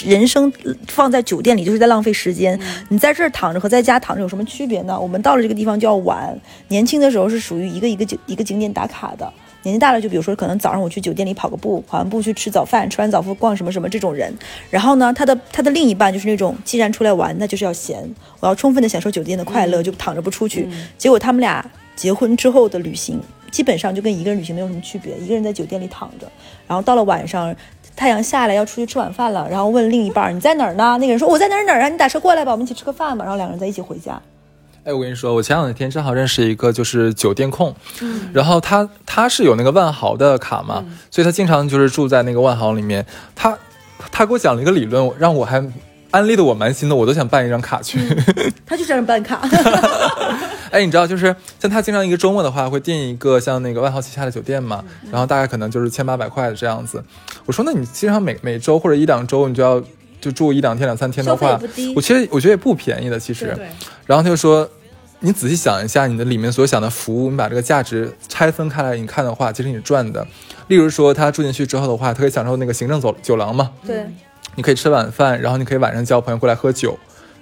[0.06, 0.52] 人生
[0.88, 2.60] 放在酒店里就是在浪费时间。
[2.90, 5.00] 你在这儿躺着和在家躺着有什么区别呢？
[5.00, 6.38] 我们到了这个地方就要玩。
[6.68, 9.32] 年轻的时候是属于一个一个景一个景点打卡的。
[9.66, 14.34] 年纪大了，就比如说，可能早上我去酒店里跑个步，跑完步去吃早饭，吃完早饭逛什么什么这种人。
[14.70, 18.08] 然后呢，他的他的另一半就是那种，既然出来玩，那就是要闲，
[18.40, 20.70] 我要充分的享受酒店的快乐，就躺着不出去。
[20.98, 23.20] 结果他们俩结婚之后的旅行，
[23.52, 26.32] 基本上就跟一个人旅行没有什么区别，一个人在酒店里躺着，
[26.68, 27.56] 然后到了晚上。
[27.98, 30.98] 太阳下来要出去吃晚饭了，然后问另一半儿你在哪儿呢？
[31.00, 33.24] 那个人说我在哪儿哪儿啊，你打车过来吧，我们一起吃个饭吧。
[33.24, 34.22] 然后两个人在一起回家。
[34.86, 37.76] 哎，我跟你说，我前两天正好认识一个就是酒店控，
[38.32, 43.04] 然后他他是有那个万豪的卡嘛，所以他经常就是住在那个万豪里面。
[43.34, 43.58] 他
[44.12, 45.68] 他给我讲了一个理论，让我还
[46.12, 48.00] 安利的我蛮心的，我都想办一张卡去。
[48.64, 49.42] 他就这样办卡，
[50.70, 57.04] 哎，你知道，就是像他经常一个周末的话，会订一个像那个万豪旗下的酒店嘛，然后大概可能就是千八百块的这样子。
[57.48, 59.82] 我说，那你经常每每周或者一两周，你就要
[60.22, 61.60] 就住一两天、两三天的话
[61.96, 63.52] 我其实我觉得也不便宜的，其实。
[63.56, 63.68] 对，
[64.06, 64.68] 然后他就说，
[65.26, 70.24] 你仔细想一下，你的里面所想的服务，你把这个价值拆分开来，你看的话，其实你赚的。
[70.68, 74.06] 例如说，他住进去之后的话，他可以享受那个行政走酒廊嘛，对，
[74.54, 76.96] 你可以吃晚饭，然后你可以晚上叫朋友过来喝酒。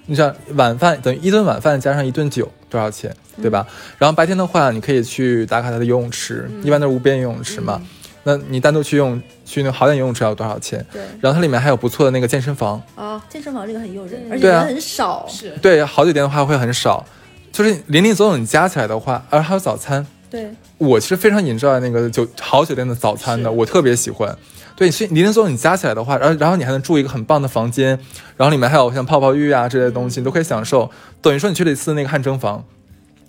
[0.05, 3.67] 你想晚饭等于一顿晚饭加上一顿酒多少钱，对吧？
[3.97, 7.81] 然后白天的话，你可以去打卡他的游泳池，一般都是无边游泳池嘛。
[8.23, 10.86] 那你单独去用去那好点游泳池要多少钱？
[10.93, 17.05] 对然后它里面还有不错的那个健身房，啊，健身房这个很诱人，而且人很少，是对，好酒店的话会很少，
[17.53, 20.05] 就是林林总总你加起来的话，而还有早餐。
[20.29, 24.35] 对，我其实非常 enjoy 那个酒好酒店的早餐的，我特别喜欢。
[24.75, 27.89] 对，所以林林总总你加起来的话，然后然后你还能住一个很棒的房间，
[28.35, 30.89] 然后里面还有像泡泡浴啊这类东西，你都可以享受。
[31.21, 32.65] 等于说你去了一次那个汗蒸房，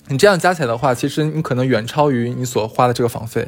[0.08, 3.46] 你这样加起来的话，其实你可能远超于你所花的这个房费。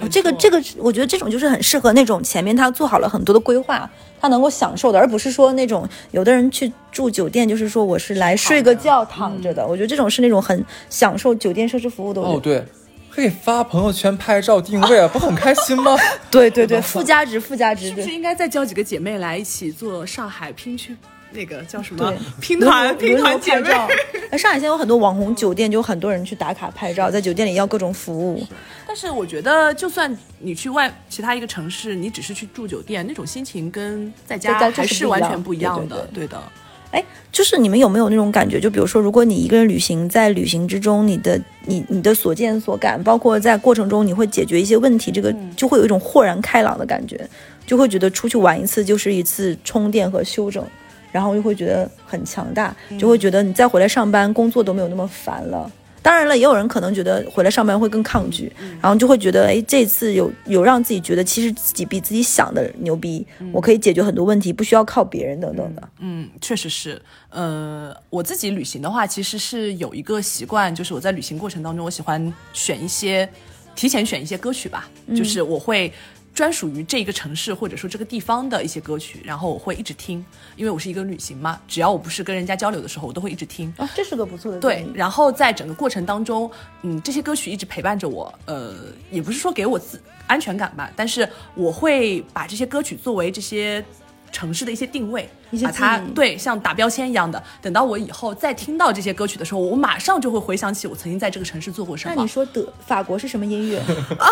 [0.00, 3.88] 哦这个这个，我觉得这种就是很适合那种前面他做好了很多的规划，
[4.20, 9.66] 他能够享受的，而不是说那种有的人去住酒店，就是说我是来睡个觉躺着的。
[9.66, 12.20] 我觉得这种是那种很享受酒店设施服务的。
[12.20, 12.64] 哦，对，
[13.10, 15.96] 可以发朋友圈拍照定位啊，不很开心吗？
[16.30, 20.96] 对对 对，附加值附加值，是不是应该再叫几个姐妹来一起做上海拼去
[21.30, 23.62] 那个叫什么拼团拼团姐妹？
[23.62, 23.88] 拍照。
[24.30, 28.42] 哎，上海现在有很多网红酒店，就有很多人去打卡拍照，在酒店里要各种服务。
[28.86, 36.08] 但是我觉得，就算你去外其他一个城市，你只是去住酒店，那种心情跟在家还是完全不一样对的。
[36.14, 36.42] 对的，
[36.90, 38.58] 哎，就是你们有没有那种感觉？
[38.58, 47.28] 就比如说，如果你一个人旅行，在旅行之中，你的你你的所见所感，包括在过程中你会解决一些问题，这个就会有一种豁然开朗的感觉，
[47.66, 50.64] 就会觉得出去玩一次就是一次充电和休整，
[51.12, 55.70] 然后又会觉得很强大，就会觉得你再回来上班工作都没有那么烦了。
[56.00, 58.50] 当然了，也有人可能觉得回来上班会更抗拒，
[58.80, 65.88] 然后就会觉得，哎，这次有有让自己觉得其实自己比自己想的牛逼，我可以解决很多问题，不需要靠别人等等的。
[65.98, 67.02] 嗯，确实是。
[67.28, 73.28] 呃，我自己旅行的话，其实是有一个习惯，就是我在旅行过程当中，我喜欢选一些
[73.74, 75.92] 提前选一些歌曲吧，就是我会。
[76.38, 80.24] 专属于这一个城市或者说这个地方的一些歌曲，然后我会一直听，
[80.54, 83.74] 因为我是一个旅行嘛，只要我不是跟人家交流的时候，我都会一直听。
[83.76, 86.48] 啊，这是个不错的对，然后在整个过程当中，
[86.82, 88.72] 嗯，这些歌曲一直陪伴着我，呃，
[89.10, 93.84] 也不是说给我自安全感吧，但是我会把这些歌曲作为这些
[94.30, 102.28] 城市的一些定位，一些把它对像打标签一样的，等到我以后再听到这些歌曲的时候，我马上就会回想起我曾经在这个城市做过什么那你。
[102.28, 103.78] 说德法国是什么音乐？
[103.78, 104.28] 啊，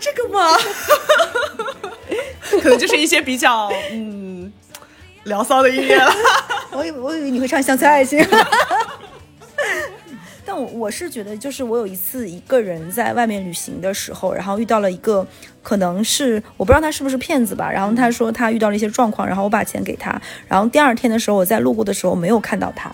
[0.00, 0.56] 这个吗？
[2.62, 4.52] 可能就是一些比较嗯
[5.24, 6.12] 聊骚的音乐了。
[6.72, 8.18] 我以为我以为你会唱《乡村爱情》，
[10.44, 15.26] 但我我是觉得，就是我有一次一个人在外面旅行的时候，然后遇到了一个
[15.62, 22.90] 可能是我不知道他是不是骗子吧，然后他说他遇到了一些状况，然后我把钱给他，然后第二天的时候我在路过的时候没有看到他，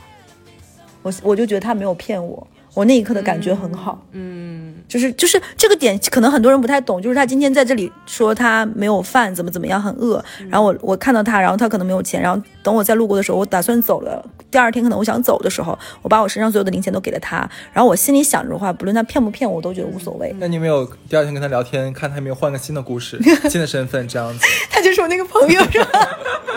[1.03, 2.47] 我我就觉得他没有骗我。
[2.75, 20.35] 我那一刻的感觉很好，嗯，就是就是这个点，可能很多人不太懂，就是他今天在这里说他没有饭，怎么怎么样，很饿，然后我我看到他，然后他可能没有钱，然后等我在路过的时候，我打算走了，第二天可能我想走的时候，我把我身上所有的零钱都给了他，然后我心里想着的话，不论他骗不骗我，我都觉得无所谓。
[20.41, 24.45] 那你没有第二天跟他聊天，看他有没有换个新的故事、 新的身份这样子？
[24.68, 26.09] 他就是我那个朋友，是吧？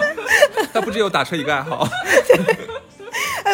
[0.74, 1.88] 他不只有打车一个爱好。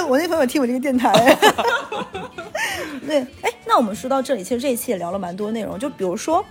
[0.06, 1.12] 我那朋友听我这个电台。
[3.08, 6.44] 对，哎，那我们说到这里，其实这一期也聊了蛮多内容，就比如说，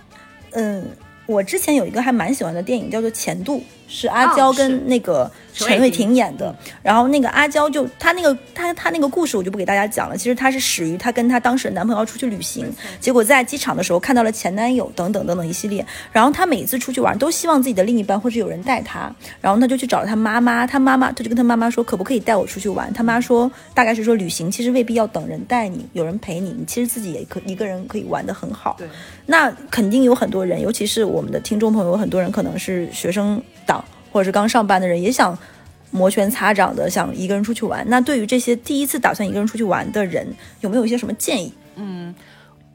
[0.51, 0.85] 嗯，
[1.25, 3.57] 我之前有一个还蛮喜欢的电影，叫做《前度》。
[3.93, 10.17] 是阿娇跟那个陈伟霆演的，然后那个阿娇就她那个她她那个故事我就不给大家讲了。
[10.17, 12.65] 其实她是始于她跟她当时的男朋友出去旅行，
[12.99, 15.85] 结果在机场的时候看到了前男友等等等等一系列。
[16.11, 22.91] 然后她每一次出去玩都希望自己的另一半或者有人带她，然后她就去找了她妈妈，她妈妈她就跟她妈妈说可不可以带我出去玩？
[22.91, 28.75] 她妈说大概是说旅行其实未必要等人带你，有人陪你，你其实自己也可一个人可以玩得很好。
[29.27, 33.82] 那肯定有很多人，尤其是我们的听众朋友，很多人可能是学生党。
[34.13, 35.37] 或者是刚上班的人也想
[35.91, 40.25] 摩拳擦掌的想一个人出去玩，那对于这些第一次打算一个人出去玩的人，
[40.61, 41.51] 有没有一些什么建议？
[41.75, 42.13] 嗯。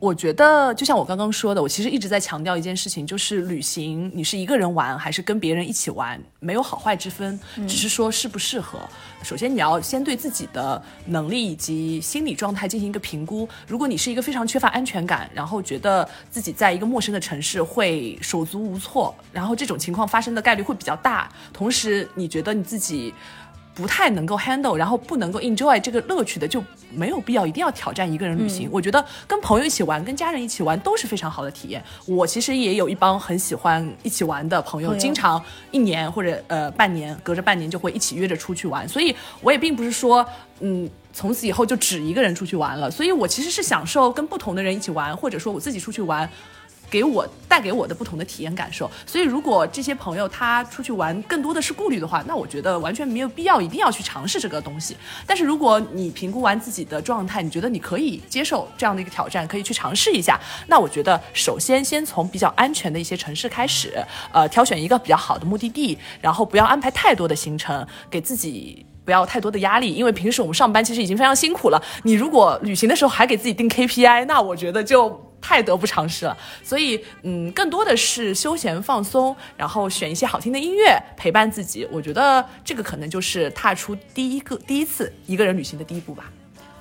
[0.01, 8.79] 我觉得就像我刚刚说的，我其实一直在强调一件事情，就是旅行，你是一个人玩还是跟别人一起玩，没有好坏之分，只是说适不适合。
[9.25, 13.49] 首先你要先对自己的能力以及心理状态进行一个评估。
[13.67, 21.29] 如果你是一个非常缺乏安全感，然后觉得自己在一个陌生的城市会手足无措，然后这种情况发生的概率会比较大。
[21.53, 23.13] 同时你觉得你自己。
[23.79, 26.61] 不太能够 handle，然后不能够 enjoy 这个乐趣的，就
[26.91, 28.69] 没有必要一定要挑战一个人旅行。
[28.73, 31.81] 我觉得跟朋友一起玩，跟家人一起玩都是非常好的体验。
[32.05, 38.89] 我其实也有一帮很喜欢一起玩的朋友，经常一年或者呃半年，隔着半年就会一起约着出去玩。
[38.89, 40.27] 所以我也并不是说，
[40.59, 42.91] 嗯，从此以后就只一个人出去玩了。
[42.91, 46.29] 所以我其实是享受跟不同的人一起玩，或者说我自己出去玩。
[46.91, 54.97] 给我带给我的不同的体验感受，所以如果这些朋友他出去玩更多的是顾虑的话，那我觉得完全没有必要一定要去尝试这个东西。
[55.27, 75.28] 但是如果你评估完自己的状态，你觉得你可以接受这样的一个挑战，可以去尝试一下，那我觉得首先先从比较安全的一些城市开始，呃，挑选一个比较好的目的地，然后不要安排太多的行程，给自己不要太多的压力，因为平时我们上班其实已经非常辛苦了，你如果旅行的时候还给自己定 KPI，那我觉得就。
[75.41, 81.87] 太得不偿失了，所以嗯，更多的是休闲放松，然后选一些好听的音乐陪伴自己。
[81.91, 86.31] 我觉得这个可能就是踏出第一个第一次一个人旅行的第一步吧。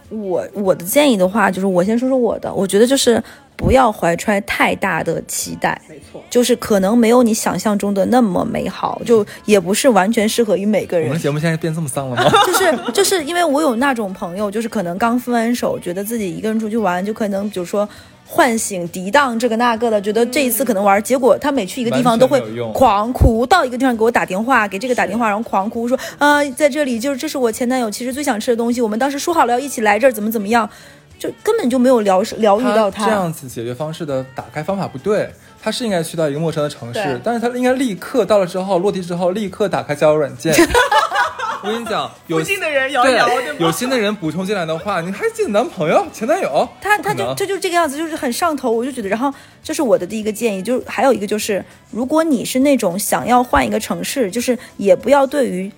[0.10, 3.22] 我我的建议的话，就是我先说说我的，我觉得就是
[3.58, 11.10] 不要怀揣太大的期待，没错，就是可能没有你想象中的那么美好，就也不是完全适合于每个人。
[11.10, 12.32] 我们节目现在变这么丧了吗？
[12.48, 17.88] 就是就是因为我有那种朋友，就是可能刚分完手，觉得自己一个人出去玩，就可能比如说。
[18.30, 22.42] 唤醒涤荡这个那个的，觉得这一次可能玩，结果他每去一个地方都会
[22.74, 30.70] 狂哭，到一个地方给我打电话，给这个打电话，然后狂哭说啊，在这里就是这是我前男友其实最想吃的东西，我们当时说好了要一起来这儿，怎么怎么样，
[31.18, 33.06] 就根本就没有疗疗愈到他。
[33.06, 35.30] 这样子解决方式的打开方法不对，
[35.68, 40.56] 他是应该去到一个陌生的城市，但是他应该立刻到了之后落地之后立刻打开交友软件。
[41.62, 43.28] 我跟你讲，有新的人摇一摇，
[43.60, 46.66] 有新的人补充进来的话，你还记得男朋友、前男友？
[46.80, 48.72] 他他就他就这个样子，就是很上头。
[48.72, 49.30] 我就觉得，然后
[49.62, 51.62] 这是我的第一个建议，就还有一个就是，
[51.92, 55.70] 如果你是那种想要换一个城市，就是也不要对于。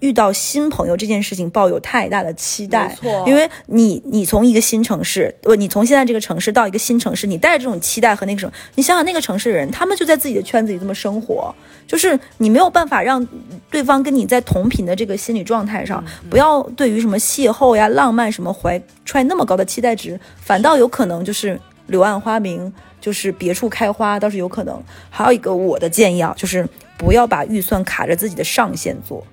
[0.00, 2.96] 遇到新朋友这件事情抱有太大的期待，
[3.26, 11.54] 因为你你从一个新城市，不，你从现在这个城市到一个新城市，你带着这种期待和那个什么，你想想那个城市的人，他们就在自己的圈子里这么生活，
[11.86, 13.26] 就是你没有办法让
[13.70, 24.80] 对方跟你在同频的这个心理状态上，不要对于什么邂逅呀、浪漫什么怀揣那么高的期待值，反倒有可能就是柳暗花明，就是别处开花，倒是有可能。
[25.10, 29.26] 还有一个我的建议啊，就是不要把预算卡着自己的上限做。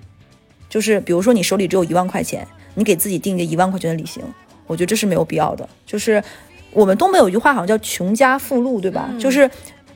[0.76, 4.22] 就是比如说你手里只有一万块钱，你给自己定个一万块钱的旅行，
[4.68, 5.66] 我觉得这是没有必要的。
[5.86, 6.22] 就是
[6.74, 9.10] 我们东北有句话好像叫“穷家富路”，对吧？
[9.18, 9.50] 就是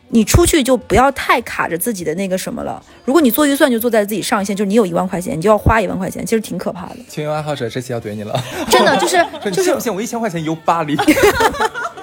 [0.08, 2.82] 你出去就不要太卡着自己的那个什么了。
[3.04, 6.96] 如果你做预算就做在自己上限，就是你有一万块钱，你就要花一万块钱，其实挺可怕的。
[7.10, 9.18] 青游爱好者这期要怼你了，真的就是
[9.52, 10.96] 就是，不信我一千块钱游巴黎。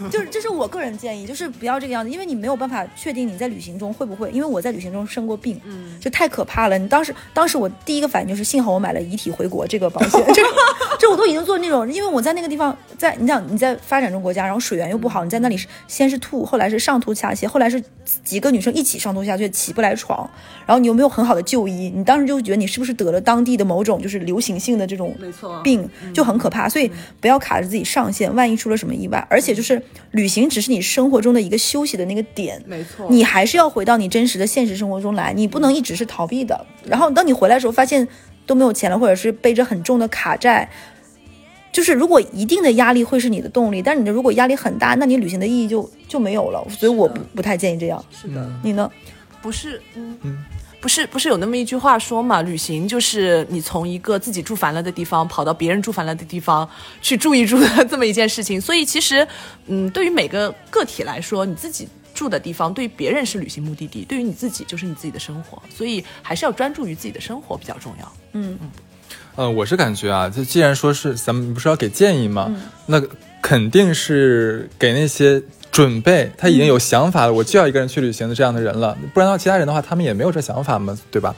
[0.10, 6.78] 就是这是我个人建议，就是不要这个样子，因为你没有办法确定你在旅行中会不会，因为我在旅行中生过病，嗯，就太可怕了。
[6.78, 10.24] 你当时当时我第一个反应就是幸好我买了遗体回国这个保险，
[10.98, 17.82] 这我都已经做那种，因为我在那个地方，在你想你在发展中国家，然后水源又不好，你在那里是先是吐，后来是上吐下泻，后来是
[18.24, 20.28] 几个女生一起上吐下泻，起不来床，
[20.66, 26.90] 然后你又没有很好的就医，你当时就觉得你是不是得了当地的某种就是流行性的这种没错病，就很可怕，所以
[27.20, 29.80] 不要卡着自己上限，万一出了什么意外，而且就是
[30.12, 36.66] 旅行只是你生活中的一个休息的那个点，没错你还是要回到你真实的现实生活中来，你不能一直是逃避的。
[36.84, 38.06] 然后当你回来的时候，发现
[38.46, 40.68] 都没有钱了，或者是背着很重的卡债，
[41.70, 46.66] 就是如果一定的压力会是你的动力，但是你的如果压力很大，那你旅行的意义就就没有了。
[46.70, 48.02] 所以我不不太建议这样。
[48.10, 48.90] 是的，你呢？
[49.42, 50.44] 不是，嗯。
[50.80, 52.40] 不是不是有那么一句话说嘛？
[52.42, 56.68] 旅行就是你从一个自己住烦了的地方跑到别人住烦了的地方
[57.02, 58.60] 去住一住的这么一件事情。
[58.60, 59.26] 所以其实，
[59.66, 65.60] 嗯，对于每个个体来说，你自己住的地方对于别人是旅行目的地，对于你自己就是你自己的生活。
[65.68, 68.12] 所以还是要专注于自己的生活比较重要。
[68.32, 68.70] 嗯嗯，
[69.34, 72.54] 呃，我是感觉啊，就既然说是咱们不是要给建议吗？
[72.86, 73.02] 那
[73.42, 75.42] 肯定是给那些。
[75.78, 81.32] 准备，他已经有想法了，我就要一个人去旅行的这样的人了，不然的话，其他人的话，他们也没有这想法嘛，对吧？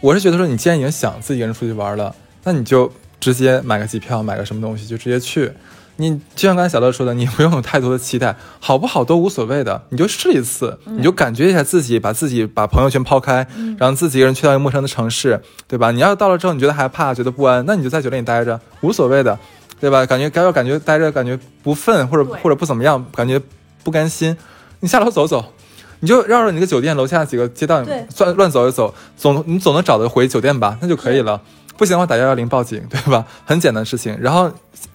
[0.00, 5.52] 我是觉得说，你既然已经想自己一个人出去玩了，那你就直接买个机票，买个什么东西就直接去。
[5.94, 13.46] 你就像刚才小乐说的，你不用有太多的期待，好不好都无所谓的，你就试一次，你就感觉一下自己，把自己把朋友圈抛开，
[13.78, 15.92] 然后自己一个人去到一个陌生的城市，对吧？
[15.92, 19.38] 你要到了之后，你觉得害怕，觉得不安，那你就在酒店里待着，无所谓的，
[19.78, 20.04] 对吧？
[20.04, 23.40] 感觉该要感觉待着感觉不忿或者或者不怎么样，感觉。
[23.84, 24.36] 不甘心，
[24.80, 25.52] 你下楼走走，
[26.00, 30.76] 你就绕着你的酒店楼下几个街道算乱走一走，总你总能找得回酒店吧？
[30.80, 31.40] 那就可以了。
[31.76, 33.24] 不行的话打幺幺零报警， 对吧？
[33.44, 34.16] 很简单的事情。
[34.20, 34.50] 然后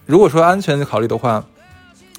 [0.06, 1.44] 如果说安全考虑的话，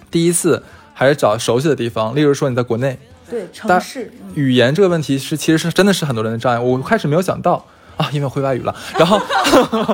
[0.10, 0.64] 第一次
[0.94, 2.98] 还是找熟悉的地方，例如说你在国内，
[3.30, 6.60] 对城市语言这个问题是其实是真的是很多人的障碍。
[6.60, 7.66] 我开始没有想到
[7.98, 9.20] 啊，因为会外语了，然后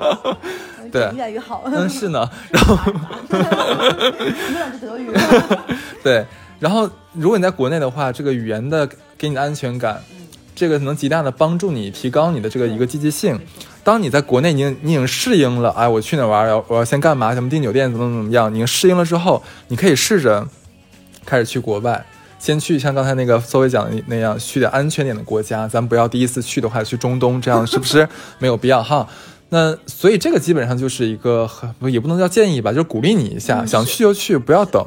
[0.91, 2.77] 对越来越好，嗯是呢， 然后
[3.29, 5.09] 你们俩是德语，
[6.03, 6.25] 对。
[6.59, 10.01] 然后，如果你在国内的话，这个语言的给你的安全感，
[10.55, 13.39] 这个能极大的帮助你提高你的这个一个积极性。
[13.83, 17.33] 当你在国内，你你已经适应了，哎，我去哪玩要我要先干嘛？
[17.35, 17.89] 怎么订酒店？
[17.91, 18.53] 怎么怎么样？
[18.53, 20.47] 你适应了之后，你可以试着
[21.25, 22.05] 开始去国外，
[22.39, 25.67] 先去像刚才那个邹伟讲的那样，去点安全点的国家。
[25.67, 28.07] 咱不要第一次去的话去中东，这样是不是
[28.39, 29.07] 没有必要哈？
[29.49, 34.85] 那所以这个基本上就是一个很也不能叫建议吧，就是鼓励你一下，想去就去，不要等。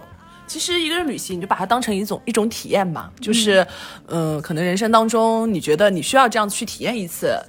[0.51, 3.09] 其实一个人旅行，你就把它当成一种一种体验吧。
[3.21, 3.65] 就是，
[4.09, 7.41] 嗯，可能人生当中，你觉得你需要这样子去体验一次，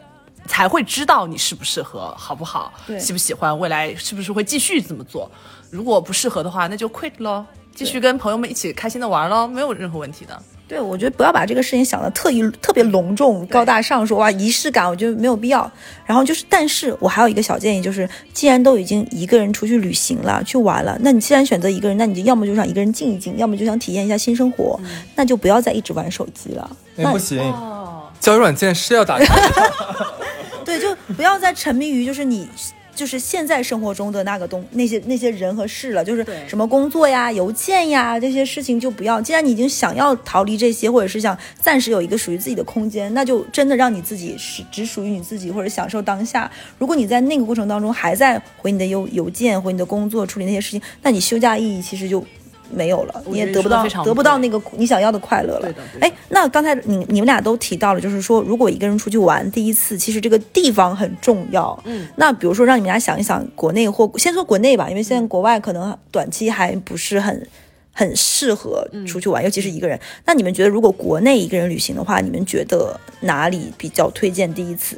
[0.46, 5.28] 才会知道你适不适合，好不好，喜不喜欢，未来是不是会继续这么做。
[5.72, 7.44] 如果不适合的话，那就 quit 咯，
[7.74, 10.40] 继续跟朋友们一起开心的玩咯，没有任何问题的。
[10.72, 15.70] 对，我觉得不要把这个事情想的特意特别隆重、高大上，说哇仪式感，我觉得没有必要。
[16.06, 24.80] 然后就是，但是我还有一个小建议，就是既然都已经一个人出去旅行了、去玩了，那你既然选择一个人，那你就要么就想一个人静一静，要么就想体验一下新生活，
[25.14, 26.78] 那就不要再一直玩手机了。
[26.96, 27.38] 那不行，
[28.22, 29.26] 交友软件是要打开。
[30.64, 32.48] 对，就不要再沉迷于就是你。
[32.94, 39.22] 就是现在生活中的那个东那些那些人和事了，就是什么工作呀、邮件呀这些事情就不要。
[39.22, 46.50] 既然你已经想要逃离这些，或者是想暂时有一个属于自己的空间，那就真的让你自己是只属于你自己，或者享受当下。
[46.78, 52.24] 如果你在那个过程当中还在回你的邮邮件、回你的工作、处理那些事情，那你休假意义其实就。
[52.74, 55.74] 没有了，你也得不到得不到那个你想要的快乐了。
[56.00, 61.78] 哎，那刚才你你们俩都提到了，就是说如果一个人出去玩，第一次其实这个地方很重要。
[61.86, 67.48] 嗯，那比如说让你们俩想一想，国内或先说国内吧，因为现在国外可能短期还不是很
[67.92, 70.00] 很适合出去玩，尤其是一个人。
[70.26, 74.98] 那你们觉得如果国内一个人旅行的话，你们觉得哪里比较推荐第一次？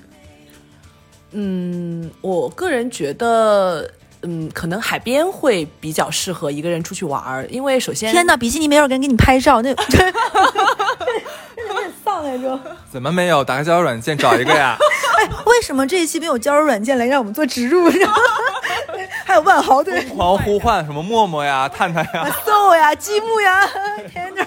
[1.32, 3.90] 嗯，我个人觉得。
[4.24, 10.14] 嗯，可能海边会比较适合一个人出去玩儿，因为首先，天哪，比基尼没有人给你拍照，那 有点
[12.04, 12.60] 丧来着。
[12.92, 13.44] 怎么没有？
[13.44, 14.76] 打开交友软件找一个呀？
[15.20, 17.90] 哎，为什么这一期没有交友软件来让我们做植入？
[19.26, 23.68] 还有万豪对，疯狂呼唤什么陌陌呀、探探呀、搜呀、积木呀，
[24.12, 24.46] 天哪！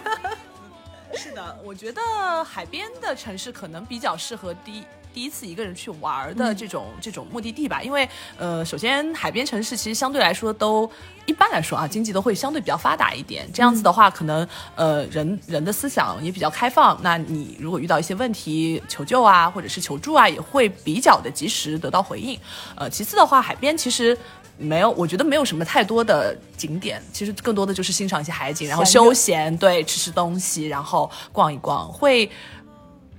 [1.15, 2.01] 是的，我觉得
[2.45, 4.85] 海边的城市可能比较适合第一。
[5.17, 8.07] 第一次一个人去玩的这种这种目的地吧，因为
[8.37, 10.89] 呃，首先海边城市其实相对来说都
[11.25, 13.51] 一般来说啊，经济都会相对比较发达一点。
[13.51, 17.01] 这样子的话，可能呃人人的思想也比较开放。
[17.03, 22.39] 那你如果遇到一些问题求救啊，或者是求助啊，也会比较的及时得到回应。
[22.75, 24.15] 呃，其次的话，海边其实
[24.59, 32.31] 没有，我觉得没有什么太多的景点，其实更多的就是欣赏一些海景，然后休闲，对，吃吃东西，然后逛一逛，会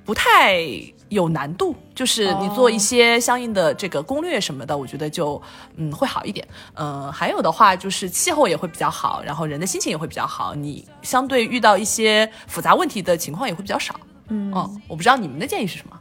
[0.05, 0.63] 不太。
[1.09, 5.41] 有难度，就是你做一些相应的这个攻略什么的，我觉得就
[5.75, 6.47] 嗯会好一点。
[6.75, 13.95] 嗯，还有的话就是气候也会比较好，然后人的心情也会比较好，你相对遇到一些复杂问题的情况也会比较少。
[14.29, 14.51] 嗯，
[14.87, 15.97] 我不知道你们的建议是什么。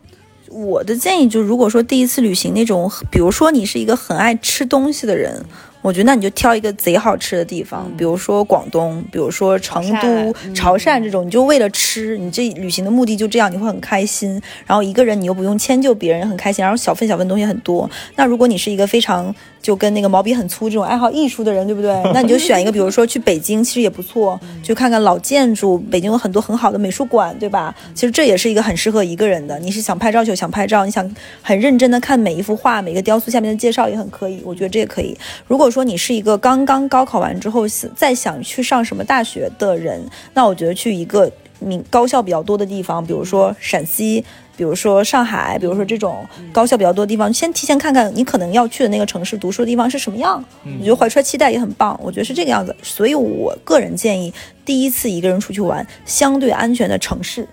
[0.49, 5.45] 我的建议就，如果说第一次旅行那种，比如说你是一个很爱吃东西的人。
[5.87, 14.43] 我觉得那你就挑一个贼好吃的地方，比如说广东，比如说成都、潮汕这种，你就为了吃，你这旅行的目的就这样，你会很开心。
[14.67, 16.61] 然后一个人你又不用迁就别人，很开心。
[16.61, 17.89] 然后小份小份东西很多。
[18.17, 19.33] 那如果你是一个非常
[19.67, 22.01] 就跟那个毛笔很粗这种爱好艺术的人，对不对？
[22.15, 25.77] 那你就选一个，比如说去北京，其实也不错，就看看老建筑。
[25.91, 27.75] 北京有很多很好的美术馆，对吧？
[27.93, 29.59] 其实这也是一个很适合一个人的。
[29.59, 34.41] 你是想拍照就想拍照，你想很认真的看每一幅画、每个雕塑下面的介绍也很可以。
[34.45, 35.19] 我觉得这也可以。
[35.49, 40.01] 如果说你是一个刚刚高考完之后再想去上什么大学的人，
[40.35, 44.25] 那我觉得去一个名高校比较多的地方，比如说陕西，
[44.57, 50.43] 比如说上海，比如说这种高校比较多的地方，先提前看看你可能要去的那个城市读书的地方是什么样。
[50.65, 51.99] 我觉得怀揣期待也很棒。
[52.03, 54.33] 我觉得是这个样子，所以我个人建议，
[54.65, 57.47] 第一次一个人出去玩，相对安全的城市，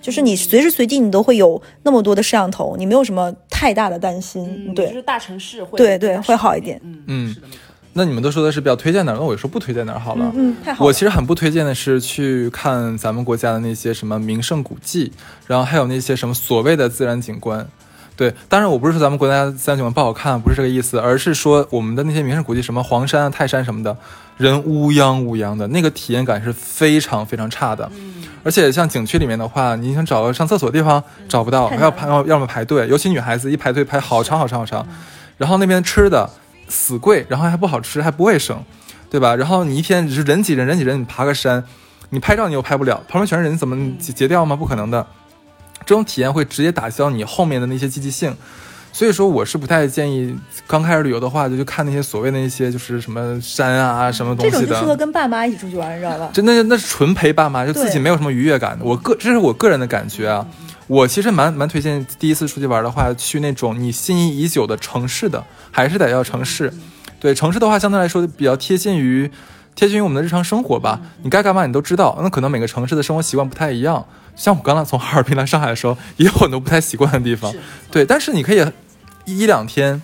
[0.00, 4.74] 就是你随时随地你都会有那么多的摄像头，你没有什么太大的担心。
[4.74, 6.80] 对，就是大城市会对对会好一点。
[6.84, 7.36] 嗯嗯。
[7.92, 10.30] 那你们都说的是比较推荐哪儿，那我就说不推荐哪儿好了。
[10.34, 10.84] 嗯，太好。
[10.84, 15.12] 我其实很不推荐的是去看咱们国家的那些什么名胜古迹，
[15.46, 17.66] 然后还有那些什么所谓的自然景观。
[18.16, 23.96] 对，当然我不是说咱们国家自然景观不好看，不是这个意思，而是说我们的那些名胜古迹，什么黄山啊、泰山什么的，
[24.36, 27.90] 人乌泱乌泱的，那个体验感是非常非常差的。
[27.94, 28.22] 嗯。
[28.44, 34.86] 而且像景区里面的话，你想找个上厕所的地方找不到，还要排要要么排队，尤其女孩子一排队排好长好长好长。
[35.36, 36.30] 然后那边吃的。
[36.70, 38.64] 死贵，然后还不好吃，还不卫生，
[39.10, 39.36] 对吧？
[39.36, 41.62] 然后你一天只是人挤人，人挤人，你爬个山，
[42.08, 44.56] 你拍照你又拍不了，旁边全是人，怎么截截掉吗？
[44.56, 45.06] 不可能的，
[45.80, 48.34] 这种体验会直接打消你后面的那些积极性。
[48.92, 54.60] 所以说，我是不太建议刚开始旅游的话，就去看那些所谓的那些就是什么山啊，什么东西的。
[54.60, 56.28] 这种就适合跟爸妈一起出去玩，你知道吧？
[56.32, 58.84] 真的那是纯陪爸妈，就自己没有什么愉悦感的。
[58.84, 60.44] 我个这是我个人的感觉啊。
[60.90, 66.72] 我其实蛮蛮推荐第一次出去玩的话，去那种你心仪已久的城市的，还是得要城市。
[67.20, 69.30] 对城市的话，相对来说比较贴近于
[69.76, 71.00] 贴近于我们的日常生活吧。
[71.22, 72.18] 你该干嘛你都知道。
[72.20, 74.04] 那可能每个城市的生活习惯不太一样。
[74.34, 77.54] 像我刚刚从哈尔滨来上海的时候，也有很多不太习惯的地方。
[77.92, 78.66] 对，但是你可以
[79.26, 80.02] 一两天。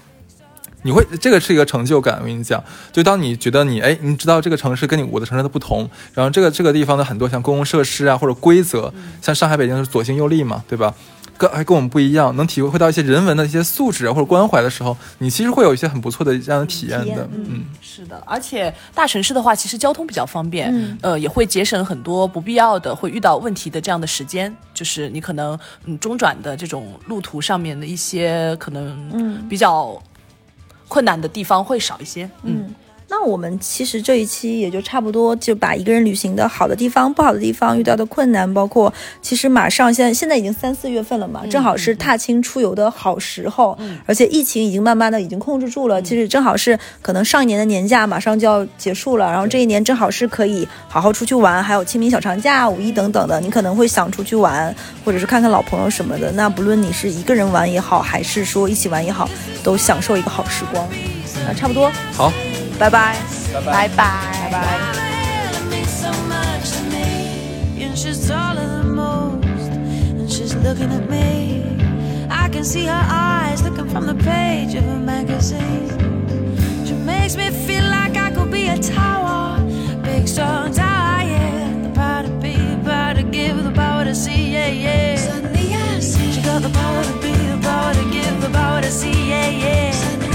[0.87, 2.63] 你会这个是一个成就感，我跟你讲，
[2.93, 10.95] 就当你觉得你哎，你知道这个城市跟你我的城市的不同，然后这个这个地方的很多像公共设施啊或者规则，像上海、北京是左行右立嘛，对吧？
[11.39, 17.29] 跟还跟我们不一样，能体会到一些人文的一些素质或者关怀的时候，你其实会有一些很不错的这样的体验的。
[17.35, 30.01] 嗯，是的，而且大城市的话，其实交通比较方便，呃，也会节省很多不必要的会遇到问题的这样的时间，就是你可能嗯中转的这种路途上面的一些可能嗯比较。
[30.89, 32.75] 困难的地方会少一些，嗯。
[33.09, 38.93] 那我们其实这一期也就差不多，就把一个人旅行的好的地方、不好的地方、遇到的困难，包括
[39.23, 56.33] 其实马上现在现在已经三四月份了嘛，正好是踏青出游的好时候，而且疫情已经慢慢的已经控制住了，其实正好是可能上一年的年假马上就要结束了，然后这一年正好是可以好好出去玩，还有清明小长假、五一等等的，你可能会想出去玩，或者是看看老朋友什么的。
[56.33, 59.31] 那不论你是一个人玩也好，还是说一起玩也好，
[59.63, 60.87] 都享受一个好时光。
[61.47, 62.33] 那差不多，好。
[62.79, 63.17] Bye bye.
[63.55, 63.89] Bye bye.
[63.89, 64.97] Bye bye.
[70.79, 71.63] At me.
[72.29, 75.89] I can see her eyes looking from the page of a magazine.
[76.85, 79.59] She makes me feel like I could be a tower,
[80.03, 81.23] big strong tower.
[81.25, 84.53] Yeah, the power to be, the power to give, the power to see.
[84.53, 85.17] Yeah, yeah.
[85.17, 86.33] Suddenly I see.
[86.33, 89.29] She got the power to be, the power to give, the power to see.
[89.31, 90.26] Yeah, yeah.